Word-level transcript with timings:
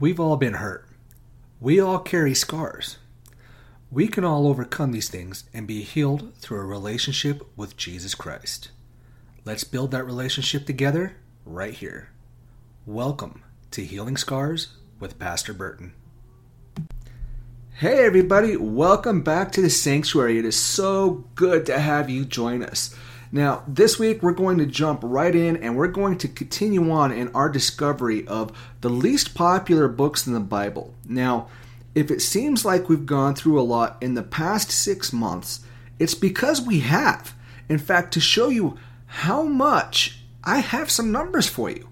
We've 0.00 0.20
all 0.20 0.36
been 0.36 0.54
hurt. 0.54 0.86
We 1.60 1.80
all 1.80 1.98
carry 1.98 2.32
scars. 2.32 2.98
We 3.90 4.06
can 4.06 4.22
all 4.22 4.46
overcome 4.46 4.92
these 4.92 5.08
things 5.08 5.42
and 5.52 5.66
be 5.66 5.82
healed 5.82 6.36
through 6.36 6.60
a 6.60 6.64
relationship 6.64 7.42
with 7.56 7.76
Jesus 7.76 8.14
Christ. 8.14 8.70
Let's 9.44 9.64
build 9.64 9.90
that 9.90 10.04
relationship 10.04 10.66
together 10.66 11.16
right 11.44 11.74
here. 11.74 12.10
Welcome 12.86 13.42
to 13.72 13.84
Healing 13.84 14.16
Scars 14.16 14.68
with 15.00 15.18
Pastor 15.18 15.52
Burton. 15.52 15.94
Hey, 17.74 18.06
everybody, 18.06 18.56
welcome 18.56 19.22
back 19.22 19.50
to 19.50 19.60
the 19.60 19.68
sanctuary. 19.68 20.38
It 20.38 20.44
is 20.44 20.56
so 20.56 21.24
good 21.34 21.66
to 21.66 21.80
have 21.80 22.08
you 22.08 22.24
join 22.24 22.62
us. 22.62 22.94
Now, 23.30 23.62
this 23.68 23.98
week 23.98 24.22
we're 24.22 24.32
going 24.32 24.58
to 24.58 24.66
jump 24.66 25.00
right 25.02 25.34
in 25.34 25.56
and 25.58 25.76
we're 25.76 25.88
going 25.88 26.16
to 26.18 26.28
continue 26.28 26.90
on 26.90 27.12
in 27.12 27.28
our 27.34 27.48
discovery 27.48 28.26
of 28.26 28.56
the 28.80 28.88
least 28.88 29.34
popular 29.34 29.86
books 29.88 30.26
in 30.26 30.32
the 30.32 30.40
Bible. 30.40 30.94
Now, 31.04 31.48
if 31.94 32.10
it 32.10 32.22
seems 32.22 32.64
like 32.64 32.88
we've 32.88 33.06
gone 33.06 33.34
through 33.34 33.60
a 33.60 33.62
lot 33.62 33.98
in 34.00 34.14
the 34.14 34.22
past 34.22 34.70
six 34.70 35.12
months, 35.12 35.60
it's 35.98 36.14
because 36.14 36.60
we 36.60 36.80
have. 36.80 37.34
In 37.68 37.78
fact, 37.78 38.14
to 38.14 38.20
show 38.20 38.48
you 38.48 38.78
how 39.06 39.42
much, 39.42 40.20
I 40.44 40.60
have 40.60 40.90
some 40.90 41.12
numbers 41.12 41.48
for 41.48 41.68
you. 41.68 41.88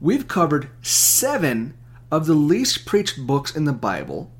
We've 0.00 0.28
covered 0.28 0.70
seven 0.80 1.74
of 2.10 2.26
the 2.26 2.34
least 2.34 2.86
preached 2.86 3.26
books 3.26 3.54
in 3.54 3.64
the 3.64 3.72
Bible 3.72 4.30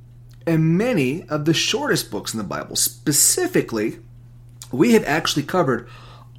and 0.47 0.79
many 0.79 1.29
of 1.29 1.45
the 1.45 1.55
shortest 1.55 2.11
books 2.11 2.33
in 2.33 2.39
the 2.39 2.45
Bible. 2.45 2.77
Specifically, 2.77 3.99
we 4.71 4.93
have 4.95 5.05
actually 5.05 5.43
covered 5.43 5.89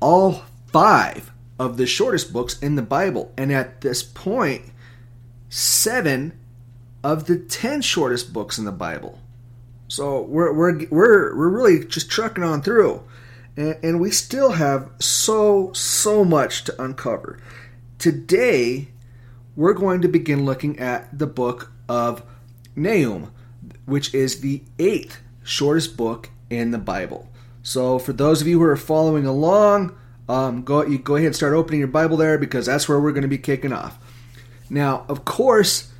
all 0.03 0.43
five 0.67 1.31
of 1.57 1.77
the 1.77 1.87
shortest 1.87 2.33
books 2.33 2.59
in 2.59 2.75
the 2.75 2.81
Bible. 2.81 3.31
And 3.37 3.53
at 3.53 3.79
this 3.79 4.03
point, 4.03 4.65
seven 5.47 6.37
of 7.03 7.25
the 7.25 7.37
ten 7.37 7.81
shortest 7.81 8.33
books 8.33 8.57
in 8.57 8.65
the 8.65 8.71
Bible. 8.73 9.19
So 9.87 10.21
we're, 10.23 10.51
we're, 10.51 10.85
we're, 10.89 11.37
we're 11.37 11.47
really 11.47 11.85
just 11.85 12.09
trucking 12.09 12.43
on 12.43 12.61
through. 12.61 13.01
And, 13.55 13.77
and 13.81 14.01
we 14.01 14.11
still 14.11 14.51
have 14.51 14.89
so, 14.99 15.71
so 15.71 16.25
much 16.25 16.65
to 16.65 16.83
uncover. 16.83 17.39
Today, 17.97 18.89
we're 19.55 19.73
going 19.73 20.01
to 20.01 20.09
begin 20.09 20.43
looking 20.43 20.79
at 20.79 21.17
the 21.17 21.27
book 21.27 21.71
of 21.87 22.23
Nahum, 22.75 23.31
which 23.85 24.13
is 24.13 24.41
the 24.41 24.63
eighth 24.79 25.21
shortest 25.43 25.95
book 25.95 26.29
in 26.49 26.71
the 26.71 26.77
Bible. 26.77 27.29
So, 27.63 27.97
for 27.97 28.13
those 28.13 28.41
of 28.41 28.47
you 28.47 28.59
who 28.59 28.65
are 28.65 28.75
following 28.75 29.25
along, 29.25 29.97
um, 30.29 30.63
go 30.63 30.85
you 30.85 30.99
go 30.99 31.15
ahead 31.15 31.27
and 31.27 31.35
start 31.35 31.53
opening 31.53 31.79
your 31.79 31.87
Bible 31.87 32.17
there 32.17 32.37
because 32.37 32.65
that's 32.65 32.87
where 32.87 32.99
we're 32.99 33.11
going 33.11 33.23
to 33.23 33.27
be 33.27 33.37
kicking 33.37 33.73
off. 33.73 33.97
Now, 34.69 35.05
of 35.07 35.25
course, 35.25 35.91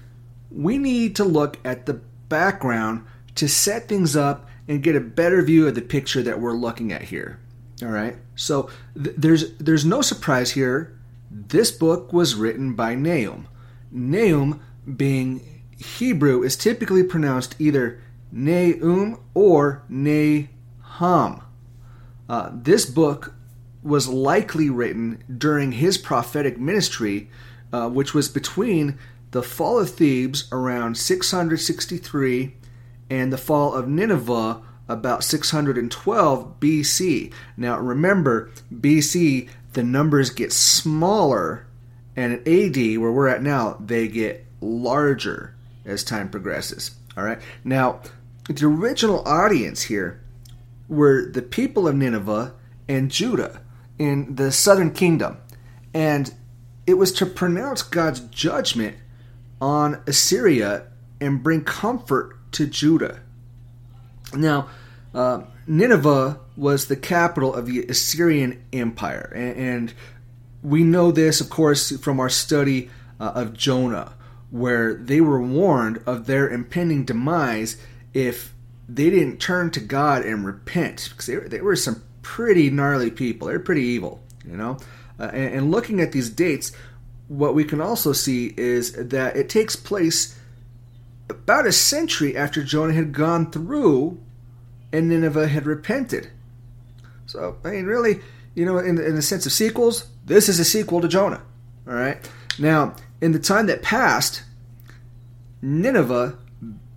we 0.51 0.77
need 0.77 1.15
to 1.17 1.23
look 1.23 1.57
at 1.65 1.85
the 1.85 2.01
background 2.29 3.05
to 3.35 3.47
set 3.47 3.87
things 3.87 4.15
up 4.15 4.47
and 4.67 4.83
get 4.83 4.95
a 4.95 5.01
better 5.01 5.41
view 5.41 5.67
of 5.67 5.75
the 5.75 5.81
picture 5.81 6.21
that 6.23 6.39
we're 6.39 6.53
looking 6.53 6.91
at 6.91 7.03
here. 7.03 7.39
All 7.81 7.89
right. 7.89 8.15
So 8.35 8.69
th- 9.01 9.15
there's 9.17 9.53
there's 9.57 9.85
no 9.85 10.01
surprise 10.01 10.51
here. 10.51 10.97
This 11.29 11.71
book 11.71 12.13
was 12.13 12.35
written 12.35 12.73
by 12.73 12.95
Nahum. 12.95 13.47
Nahum, 13.91 14.61
being 14.97 15.63
Hebrew, 15.77 16.43
is 16.43 16.55
typically 16.55 17.03
pronounced 17.03 17.55
either 17.59 18.01
Nahum 18.31 19.19
or 19.33 19.83
Nahum. 19.89 21.42
Uh, 22.33 22.49
this 22.51 22.83
book 22.83 23.35
was 23.83 24.07
likely 24.07 24.67
written 24.67 25.23
during 25.37 25.73
his 25.73 25.99
prophetic 25.99 26.59
ministry, 26.59 27.29
uh, 27.71 27.87
which 27.87 28.15
was 28.15 28.27
between 28.27 28.97
the 29.29 29.43
fall 29.43 29.79
of 29.79 29.91
Thebes 29.91 30.49
around 30.51 30.97
663 30.97 32.55
and 33.07 33.31
the 33.31 33.37
fall 33.37 33.75
of 33.75 33.87
Nineveh 33.87 34.63
about 34.87 35.23
612 35.23 36.59
BC. 36.59 37.31
Now 37.55 37.77
remember, 37.77 38.49
BC, 38.73 39.47
the 39.73 39.83
numbers 39.83 40.31
get 40.31 40.51
smaller, 40.51 41.67
and 42.15 42.33
at 42.33 42.47
AD, 42.47 42.97
where 42.97 43.11
we're 43.11 43.27
at 43.27 43.43
now, 43.43 43.77
they 43.79 44.07
get 44.07 44.43
larger 44.59 45.53
as 45.85 46.03
time 46.03 46.29
progresses. 46.31 46.95
All 47.15 47.23
right. 47.23 47.39
Now, 47.63 48.01
the 48.49 48.65
original 48.65 49.21
audience 49.27 49.83
here 49.83 50.22
were 50.93 51.29
the 51.29 51.41
people 51.41 51.87
of 51.87 51.95
Nineveh 51.95 52.53
and 52.87 53.11
Judah 53.11 53.61
in 53.99 54.35
the 54.35 54.51
southern 54.51 54.91
kingdom. 54.91 55.37
And 55.93 56.33
it 56.87 56.95
was 56.95 57.11
to 57.13 57.25
pronounce 57.25 57.81
God's 57.81 58.19
judgment 58.21 58.97
on 59.61 60.01
Assyria 60.07 60.87
and 61.21 61.43
bring 61.43 61.63
comfort 61.63 62.37
to 62.53 62.67
Judah. 62.67 63.21
Now, 64.33 64.69
uh, 65.13 65.43
Nineveh 65.67 66.39
was 66.57 66.87
the 66.87 66.95
capital 66.95 67.53
of 67.53 67.67
the 67.67 67.83
Assyrian 67.83 68.63
Empire. 68.73 69.31
And, 69.35 69.57
and 69.57 69.93
we 70.61 70.83
know 70.83 71.11
this, 71.11 71.41
of 71.41 71.49
course, 71.49 71.97
from 71.97 72.19
our 72.19 72.29
study 72.29 72.89
uh, 73.19 73.31
of 73.35 73.53
Jonah, 73.53 74.13
where 74.49 74.93
they 74.93 75.21
were 75.21 75.41
warned 75.41 76.01
of 76.05 76.25
their 76.25 76.49
impending 76.49 77.05
demise 77.05 77.77
if 78.13 78.53
they 78.87 79.09
didn't 79.09 79.37
turn 79.37 79.71
to 79.71 79.79
God 79.79 80.25
and 80.25 80.45
repent. 80.45 81.09
Because 81.11 81.25
they, 81.25 81.35
they 81.35 81.61
were 81.61 81.75
some 81.75 82.03
pretty 82.21 82.69
gnarly 82.69 83.11
people. 83.11 83.47
They're 83.47 83.59
pretty 83.59 83.83
evil, 83.83 84.21
you 84.45 84.57
know. 84.57 84.77
Uh, 85.19 85.29
and, 85.33 85.55
and, 85.55 85.71
looking 85.71 86.01
at 86.01 86.11
these 86.11 86.29
dates, 86.29 86.71
what 87.27 87.53
we 87.53 87.63
can 87.63 87.79
also 87.79 88.13
see 88.13 88.53
is 88.57 88.93
that 88.93 89.35
it 89.35 89.47
takes 89.47 89.75
place 89.75 90.37
about 91.29 91.67
a 91.67 91.71
century 91.71 92.35
after 92.35 92.63
Jonah 92.63 92.93
had 92.93 93.13
gone 93.13 93.51
through 93.51 94.19
and 94.91 95.09
Nineveh 95.09 95.47
had 95.47 95.65
repented. 95.65 96.29
So, 97.25 97.57
I 97.63 97.71
mean, 97.71 97.85
really, 97.85 98.21
you 98.55 98.65
know, 98.65 98.77
in, 98.79 98.99
in 98.99 99.15
the 99.15 99.21
sense 99.21 99.45
of 99.45 99.51
sequels, 99.51 100.07
this 100.25 100.49
is 100.49 100.59
a 100.59 100.65
sequel 100.65 101.01
to 101.01 101.07
Jonah. 101.07 101.41
All 101.87 101.93
right. 101.93 102.17
Now, 102.59 102.95
in 103.21 103.31
the 103.31 103.39
time 103.39 103.67
that 103.67 103.81
passed, 103.81 104.43
Nineveh 105.61 106.37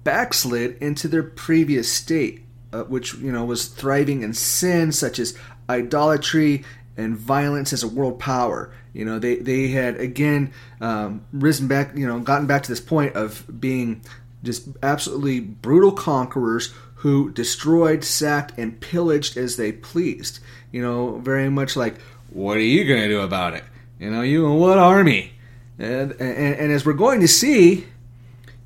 backslid 0.06 0.78
into 0.80 1.08
their 1.08 1.22
previous 1.22 1.92
state 1.92 2.46
uh, 2.72 2.84
which 2.84 3.14
you 3.14 3.32
know 3.32 3.44
was 3.44 3.66
thriving 3.68 4.22
in 4.22 4.34
sin 4.34 4.92
such 4.92 5.18
as 5.18 5.36
idolatry 5.68 6.64
and 6.96 7.16
violence 7.16 7.72
as 7.72 7.82
a 7.82 7.88
world 7.88 8.18
power. 8.18 8.72
You 8.92 9.04
know, 9.04 9.18
they 9.18 9.36
they 9.36 9.68
had 9.68 9.98
again 9.98 10.52
um, 10.80 11.24
risen 11.32 11.68
back. 11.68 11.96
You 11.96 12.06
know, 12.06 12.20
gotten 12.20 12.46
back 12.46 12.62
to 12.64 12.68
this 12.68 12.80
point 12.80 13.14
of 13.14 13.44
being 13.60 14.02
just 14.42 14.68
absolutely 14.82 15.40
brutal 15.40 15.92
conquerors 15.92 16.72
who 16.96 17.30
destroyed, 17.30 18.04
sacked, 18.04 18.58
and 18.58 18.80
pillaged 18.80 19.36
as 19.36 19.56
they 19.56 19.72
pleased. 19.72 20.40
You 20.72 20.82
know, 20.82 21.18
very 21.18 21.50
much 21.50 21.76
like, 21.76 22.00
what 22.30 22.56
are 22.56 22.60
you 22.60 22.84
going 22.84 23.00
to 23.02 23.08
do 23.08 23.20
about 23.20 23.54
it? 23.54 23.64
You 24.00 24.10
know, 24.10 24.22
you 24.22 24.46
and 24.46 24.58
what 24.58 24.78
army? 24.78 25.32
And, 25.78 26.12
and, 26.12 26.56
and 26.56 26.72
as 26.72 26.86
we're 26.86 26.94
going 26.94 27.20
to 27.20 27.28
see, 27.28 27.86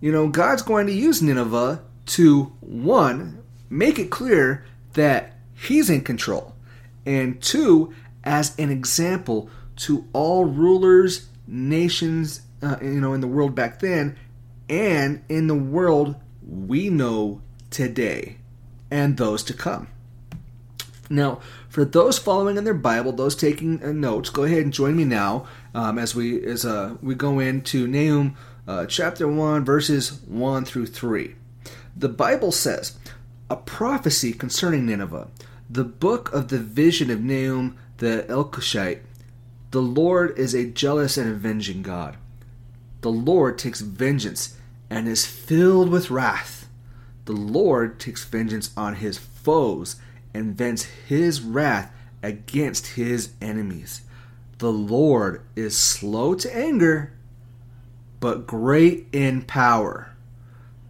you 0.01 0.13
know, 0.13 0.29
God's 0.29 0.63
going 0.63 0.87
to 0.87 0.93
use 0.93 1.23
Nineveh 1.23 1.83
to 2.07 2.45
one 2.61 3.43
make 3.69 3.99
it 3.99 4.11
clear 4.11 4.65
that 4.95 5.37
he's 5.55 5.89
in 5.89 6.03
control. 6.03 6.55
And 7.07 7.41
two, 7.41 7.95
as 8.25 8.59
an 8.59 8.71
example 8.71 9.49
to 9.77 10.07
all 10.13 10.45
rulers, 10.45 11.29
nations, 11.47 12.43
uh, 12.63 12.77
you 12.83 13.01
know, 13.01 13.15
in 13.15 13.21
the 13.21 13.29
world 13.29 13.55
back 13.55 13.81
then, 13.81 14.17
and 14.69 15.23
in 15.29 15.47
the 15.47 15.55
world 15.55 16.17
we 16.47 16.91
know 16.91 17.41
today, 17.71 18.37
and 18.91 19.17
those 19.17 19.43
to 19.45 19.55
come. 19.55 19.89
Now, 21.09 21.41
for 21.69 21.85
those 21.85 22.19
following 22.19 22.57
in 22.57 22.65
their 22.65 22.75
Bible, 22.75 23.13
those 23.13 23.35
taking 23.35 23.83
uh, 23.83 23.93
notes, 23.93 24.31
go 24.31 24.45
ahead 24.45 24.63
and 24.63 24.73
join 24.73 24.97
me 24.97 25.05
now 25.05 25.47
um, 25.75 25.99
as 25.99 26.15
we 26.15 26.45
as 26.45 26.65
uh, 26.65 26.97
we 27.03 27.15
go 27.15 27.41
into 27.41 27.87
Nahum 27.87 28.37
uh, 28.71 28.87
chapter 28.87 29.27
one, 29.27 29.65
verses 29.65 30.21
one 30.29 30.65
through 30.65 30.87
three. 30.87 31.35
The 31.97 32.09
Bible 32.09 32.53
says, 32.53 32.97
a 33.51 33.57
prophecy 33.57 34.33
concerning 34.33 34.87
Nineveh, 34.87 35.27
the 35.69 35.83
book 35.83 36.33
of 36.33 36.49
the 36.49 36.59
vision 36.59 37.11
of 37.11 37.21
Nahum 37.21 37.77
the 37.97 38.25
Elkoshite. 38.29 39.01
The 39.73 39.83
Lord 39.83 40.39
is 40.39 40.55
a 40.55 40.67
jealous 40.71 41.17
and 41.17 41.29
avenging 41.29 41.83
God. 41.83 42.17
The 43.01 43.11
Lord 43.11 43.59
takes 43.59 43.81
vengeance 43.81 44.57
and 44.89 45.09
is 45.09 45.27
filled 45.27 45.91
with 45.91 46.11
wrath. 46.11 46.69
The 47.25 47.33
Lord 47.33 47.99
takes 47.99 48.25
vengeance 48.25 48.71
on 48.77 48.97
his 48.97 49.19
foes 49.19 49.97
and 50.33 50.57
vents 50.57 50.85
his 50.85 51.41
wrath 51.41 51.93
against 52.23 52.89
his 52.89 53.33
enemies. 53.41 54.03
The 54.59 54.73
Lord 54.73 55.43
is 55.57 55.77
slow 55.77 56.35
to 56.37 56.57
anger, 56.57 57.15
but 58.21 58.47
great 58.47 59.09
in 59.13 59.43
power. 59.43 60.15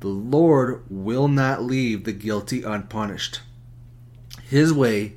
The 0.00 0.09
Lord 0.09 0.82
will 0.88 1.29
not 1.29 1.62
leave 1.62 2.05
the 2.05 2.12
guilty 2.12 2.62
unpunished. 2.62 3.41
His 4.43 4.73
way 4.73 5.15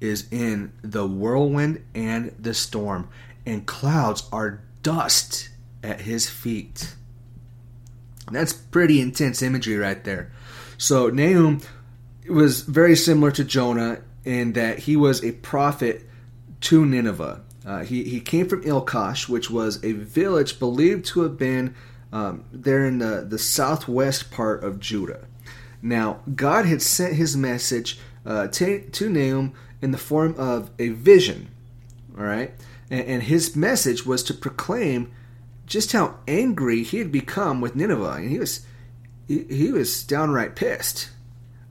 is 0.00 0.26
in 0.32 0.72
the 0.82 1.06
whirlwind 1.06 1.84
and 1.94 2.34
the 2.38 2.54
storm, 2.54 3.08
and 3.46 3.66
clouds 3.66 4.28
are 4.32 4.62
dust 4.82 5.50
at 5.82 6.02
his 6.02 6.28
feet. 6.28 6.94
That's 8.30 8.52
pretty 8.52 9.00
intense 9.00 9.42
imagery 9.42 9.76
right 9.76 10.02
there. 10.02 10.32
So 10.78 11.08
Nahum 11.08 11.60
was 12.28 12.62
very 12.62 12.96
similar 12.96 13.30
to 13.32 13.44
Jonah 13.44 14.00
in 14.24 14.54
that 14.54 14.80
he 14.80 14.96
was 14.96 15.22
a 15.22 15.32
prophet 15.32 16.08
to 16.62 16.86
Nineveh. 16.86 17.42
Uh, 17.64 17.80
he, 17.84 18.04
he 18.04 18.20
came 18.20 18.48
from 18.48 18.62
Elkosh, 18.64 19.28
which 19.28 19.50
was 19.50 19.82
a 19.84 19.92
village 19.92 20.58
believed 20.58 21.04
to 21.06 21.22
have 21.22 21.38
been 21.38 21.74
um, 22.12 22.44
there 22.52 22.86
in 22.86 22.98
the, 22.98 23.24
the 23.28 23.38
southwest 23.38 24.30
part 24.30 24.62
of 24.64 24.80
Judah. 24.80 25.26
Now, 25.80 26.20
God 26.34 26.66
had 26.66 26.82
sent 26.82 27.14
his 27.14 27.36
message 27.36 27.98
uh, 28.26 28.48
to, 28.48 28.80
to 28.80 29.08
Nahum 29.08 29.52
in 29.80 29.90
the 29.90 29.98
form 29.98 30.34
of 30.38 30.70
a 30.78 30.90
vision, 30.90 31.50
all 32.16 32.24
right? 32.24 32.52
And, 32.90 33.06
and 33.06 33.22
his 33.22 33.56
message 33.56 34.04
was 34.04 34.22
to 34.24 34.34
proclaim 34.34 35.12
just 35.66 35.92
how 35.92 36.18
angry 36.28 36.82
he 36.82 36.98
had 36.98 37.10
become 37.10 37.60
with 37.60 37.74
Nineveh. 37.74 38.16
And 38.18 38.30
he 38.30 38.38
was, 38.38 38.66
he, 39.26 39.44
he 39.44 39.72
was 39.72 40.04
downright 40.04 40.54
pissed, 40.54 41.10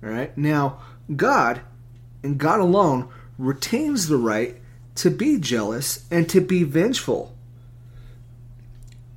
all 0.03 0.09
right? 0.09 0.35
Now, 0.37 0.79
God, 1.15 1.61
and 2.23 2.37
God 2.37 2.59
alone, 2.59 3.09
retains 3.37 4.07
the 4.07 4.17
right 4.17 4.57
to 4.95 5.09
be 5.09 5.39
jealous 5.39 6.05
and 6.11 6.29
to 6.29 6.41
be 6.41 6.63
vengeful. 6.63 7.35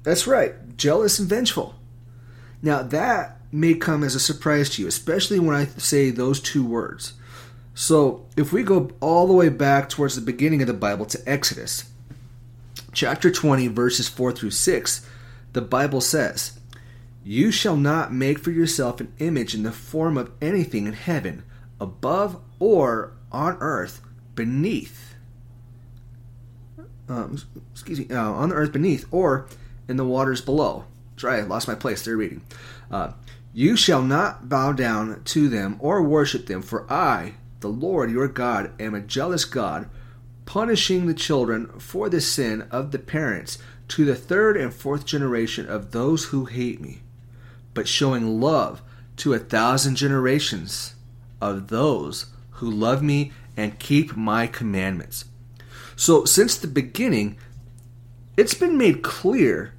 That's 0.03 0.27
right, 0.27 0.77
jealous 0.77 1.19
and 1.19 1.29
vengeful. 1.29 1.75
Now, 2.63 2.83
that 2.83 3.39
may 3.51 3.75
come 3.75 4.03
as 4.03 4.15
a 4.15 4.21
surprise 4.21 4.71
to 4.71 4.83
you, 4.83 4.89
especially 4.89 5.39
when 5.39 5.55
I 5.55 5.67
say 5.67 6.11
those 6.11 6.41
two 6.41 6.65
words. 6.65 7.15
So, 7.75 8.27
if 8.37 8.53
we 8.53 8.63
go 8.63 8.91
all 9.01 9.27
the 9.27 9.33
way 9.33 9.49
back 9.49 9.89
towards 9.89 10.15
the 10.15 10.23
beginning 10.23 10.61
of 10.61 10.69
the 10.69 10.75
Bible 10.75 11.07
to 11.07 11.23
Exodus, 11.27 11.85
chapter 12.93 13.31
20, 13.31 13.69
verses 13.69 14.09
4 14.09 14.33
through 14.33 14.53
6, 14.53 15.07
the 15.53 15.61
Bible 15.61 16.01
says, 16.01 16.59
You 17.25 17.51
shall 17.51 17.77
not 17.77 18.13
make 18.13 18.39
for 18.39 18.51
yourself 18.51 19.01
an 19.01 19.13
image 19.19 19.55
in 19.55 19.63
the 19.63 19.73
form 19.73 20.17
of 20.17 20.31
anything 20.41 20.87
in 20.87 20.93
heaven, 20.93 21.43
above, 21.81 22.41
or 22.59 23.13
on 23.33 23.57
earth, 23.61 24.01
beneath. 24.35 25.14
Um, 27.09 27.39
excuse 27.73 28.01
me, 28.01 28.07
uh, 28.11 28.31
on 28.31 28.49
the 28.49 28.55
earth 28.55 28.73
beneath, 28.73 29.07
or 29.11 29.47
in 29.89 29.97
the 29.97 30.05
waters 30.05 30.41
below. 30.41 30.85
Sorry, 31.17 31.41
I 31.41 31.45
lost 31.45 31.69
my 31.69 31.75
place. 31.75 32.05
They're 32.05 32.17
reading. 32.17 32.43
Uh, 32.91 33.13
you 33.53 33.77
shall 33.77 34.03
not 34.03 34.49
bow 34.49 34.73
down 34.73 35.23
to 35.25 35.49
them 35.49 35.77
or 35.79 36.03
worship 36.03 36.47
them, 36.47 36.63
for 36.63 36.91
I, 36.93 37.35
the 37.61 37.69
Lord 37.69 38.11
your 38.11 38.29
God, 38.29 38.73
am 38.81 38.95
a 38.95 39.01
jealous 39.01 39.45
God, 39.45 39.89
punishing 40.47 41.07
the 41.07 41.15
children 41.15 41.69
for 41.79 42.09
the 42.09 42.21
sin 42.21 42.63
of 42.71 42.91
the 42.91 42.99
parents 42.99 43.59
to 43.89 44.05
the 44.05 44.15
third 44.15 44.57
and 44.57 44.73
fourth 44.73 45.05
generation 45.05 45.69
of 45.69 45.93
those 45.93 46.27
who 46.27 46.47
hate 46.47 46.81
me, 46.81 47.03
but 47.75 47.87
showing 47.87 48.41
love 48.41 48.83
to 49.17 49.35
a 49.35 49.39
thousand 49.39 49.97
generations 49.97 50.95
of 51.41 51.69
those 51.69 52.27
who 52.53 52.71
love 52.71 53.03
me 53.03 53.33
and 53.57 53.79
keep 53.79 54.17
my 54.17 54.47
commandments. 54.47 55.27
So, 55.97 56.25
since 56.25 56.57
the 56.57 56.67
beginning, 56.67 57.37
it's 58.37 58.55
been 58.55 58.77
made 58.77 59.03
clear 59.03 59.75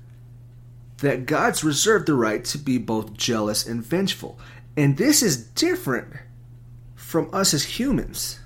that 1.00 1.26
God's 1.26 1.64
reserved 1.64 2.08
the 2.08 2.14
right 2.14 2.44
to 2.46 2.58
be 2.58 2.78
both 2.78 3.14
jealous 3.14 3.68
and 3.68 3.84
vengeful. 3.84 4.40
And 4.78 4.98
this 4.98 5.22
is 5.22 5.38
different 5.38 6.08
from 6.96 7.30
us 7.34 7.54
as 7.54 7.64
humans. 7.80 8.40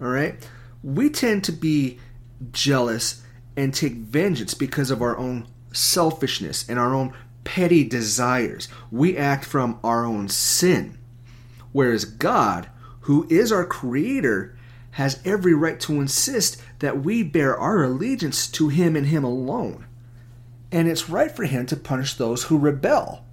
All 0.00 0.08
right? 0.08 0.34
We 0.82 1.10
tend 1.10 1.44
to 1.44 1.52
be 1.52 1.98
jealous 2.52 3.22
and 3.56 3.74
take 3.74 3.94
vengeance 3.94 4.54
because 4.54 4.90
of 4.90 5.02
our 5.02 5.16
own 5.16 5.46
selfishness 5.72 6.68
and 6.68 6.78
our 6.78 6.94
own 6.94 7.12
petty 7.44 7.84
desires. 7.84 8.68
We 8.90 9.16
act 9.16 9.44
from 9.44 9.78
our 9.82 10.04
own 10.04 10.28
sin. 10.28 10.98
Whereas 11.72 12.04
God, 12.04 12.68
who 13.02 13.26
is 13.30 13.50
our 13.52 13.64
creator, 13.64 14.56
has 14.92 15.20
every 15.24 15.54
right 15.54 15.78
to 15.80 16.00
insist 16.00 16.60
that 16.80 17.02
we 17.02 17.22
bear 17.22 17.56
our 17.56 17.82
allegiance 17.82 18.46
to 18.48 18.68
Him 18.68 18.96
and 18.96 19.06
Him 19.06 19.24
alone 19.24 19.86
and 20.70 20.88
it's 20.88 21.08
right 21.08 21.30
for 21.30 21.44
him 21.44 21.66
to 21.66 21.76
punish 21.76 22.14
those 22.14 22.44
who 22.44 22.58
rebel. 22.58 23.24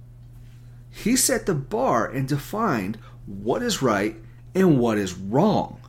He 0.90 1.16
set 1.16 1.46
the 1.46 1.54
bar 1.54 2.06
and 2.06 2.26
defined 2.26 2.98
what 3.26 3.62
is 3.62 3.82
right 3.82 4.16
and 4.54 4.78
what 4.78 4.98
is 4.98 5.14
wrong. 5.14 5.80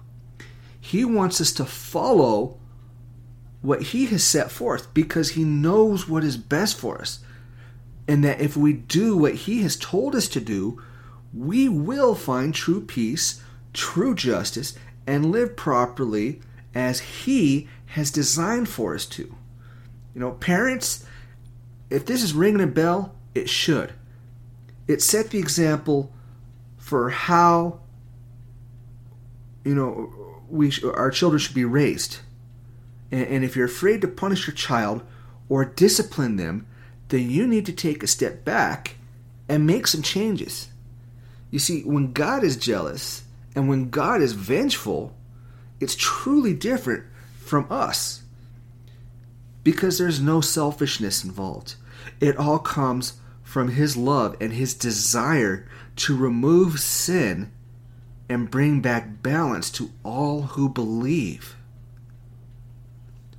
He 0.80 1.06
wants 1.06 1.39
us 1.39 1.54
to 1.54 1.65
follow 1.65 2.59
what 3.62 3.81
he 3.81 4.06
has 4.07 4.24
set 4.24 4.51
forth 4.51 4.94
because 4.94 5.31
he 5.31 5.44
knows 5.44 6.07
what 6.07 6.24
is 6.24 6.38
best 6.38 6.77
for 6.77 7.00
us. 7.00 7.19
And 8.07 8.24
that 8.24 8.39
if 8.39 8.56
we 8.56 8.74
do 8.74 9.18
what 9.18 9.36
he 9.36 9.62
has 9.63 9.75
told 9.75 10.15
us 10.15 10.27
to 10.30 10.39
do, 10.39 10.81
we 11.33 11.68
will 11.68 12.15
find 12.15 12.54
true 12.54 12.81
peace, 12.81 13.42
true 13.74 14.15
justice, 14.15 14.77
and 15.06 15.31
live 15.31 15.56
properly 15.56 16.42
as 16.74 17.00
he 17.00 17.68
has 17.88 18.12
designed 18.12 18.69
for 18.69 18.94
us 18.94 19.06
to. 19.06 19.36
You 20.14 20.22
know, 20.22 20.31
parents, 20.31 21.06
if 21.90 22.06
this 22.06 22.24
is 22.24 22.34
ringing 22.34 22.62
a 22.62 22.68
bell, 22.68 23.16
it 23.34 23.50
should. 23.50 23.94
It 24.88 25.02
set 25.02 25.30
the 25.30 25.40
example 25.40 26.12
for 26.78 27.10
how 27.10 27.81
you 29.66 29.75
know 29.75 30.42
we 30.50 30.72
our 30.84 31.12
children 31.12 31.40
should 31.40 31.56
be 31.56 31.66
raised. 31.66 32.19
And, 33.12 33.28
and 33.28 33.44
if 33.44 33.56
you're 33.56 33.66
afraid 33.66 34.02
to 34.02 34.08
punish 34.08 34.48
your 34.48 34.56
child 34.56 35.04
or 35.50 35.66
discipline 35.66 36.38
them, 36.38 36.66
then 37.10 37.30
you 37.30 37.48
need 37.48 37.66
to 37.66 37.74
take 37.74 38.04
a 38.04 38.08
step 38.08 38.44
back 38.44 38.96
and 39.50 39.66
make 39.66 39.88
some 39.88 40.02
changes. 40.02 40.69
You 41.52 41.60
see, 41.60 41.81
when 41.84 42.12
God 42.12 42.44
is 42.44 42.58
jealous 42.58 43.24
and 43.56 43.69
when 43.69 43.90
God 43.90 44.22
is 44.22 44.34
vengeful, 44.34 45.16
it's 45.79 45.95
truly 45.95 46.53
different 46.53 47.03
from 47.39 47.68
us 47.69 48.24
because 49.63 49.97
there's 49.97 50.21
no 50.21 50.41
selfishness 50.41 51.24
involved. 51.24 51.75
It 52.19 52.38
all 52.38 52.59
comes 52.59 53.19
from 53.44 53.69
His 53.69 53.97
love 53.97 54.35
and 54.39 54.53
His 54.53 54.74
desire 54.74 55.68
to 55.97 56.15
remove 56.15 56.79
sin 56.79 57.51
and 58.29 58.51
bring 58.51 58.81
back 58.81 59.21
balance 59.21 59.69
to 59.71 59.91
all 60.03 60.44
who 60.44 60.69
believe. 60.69 61.56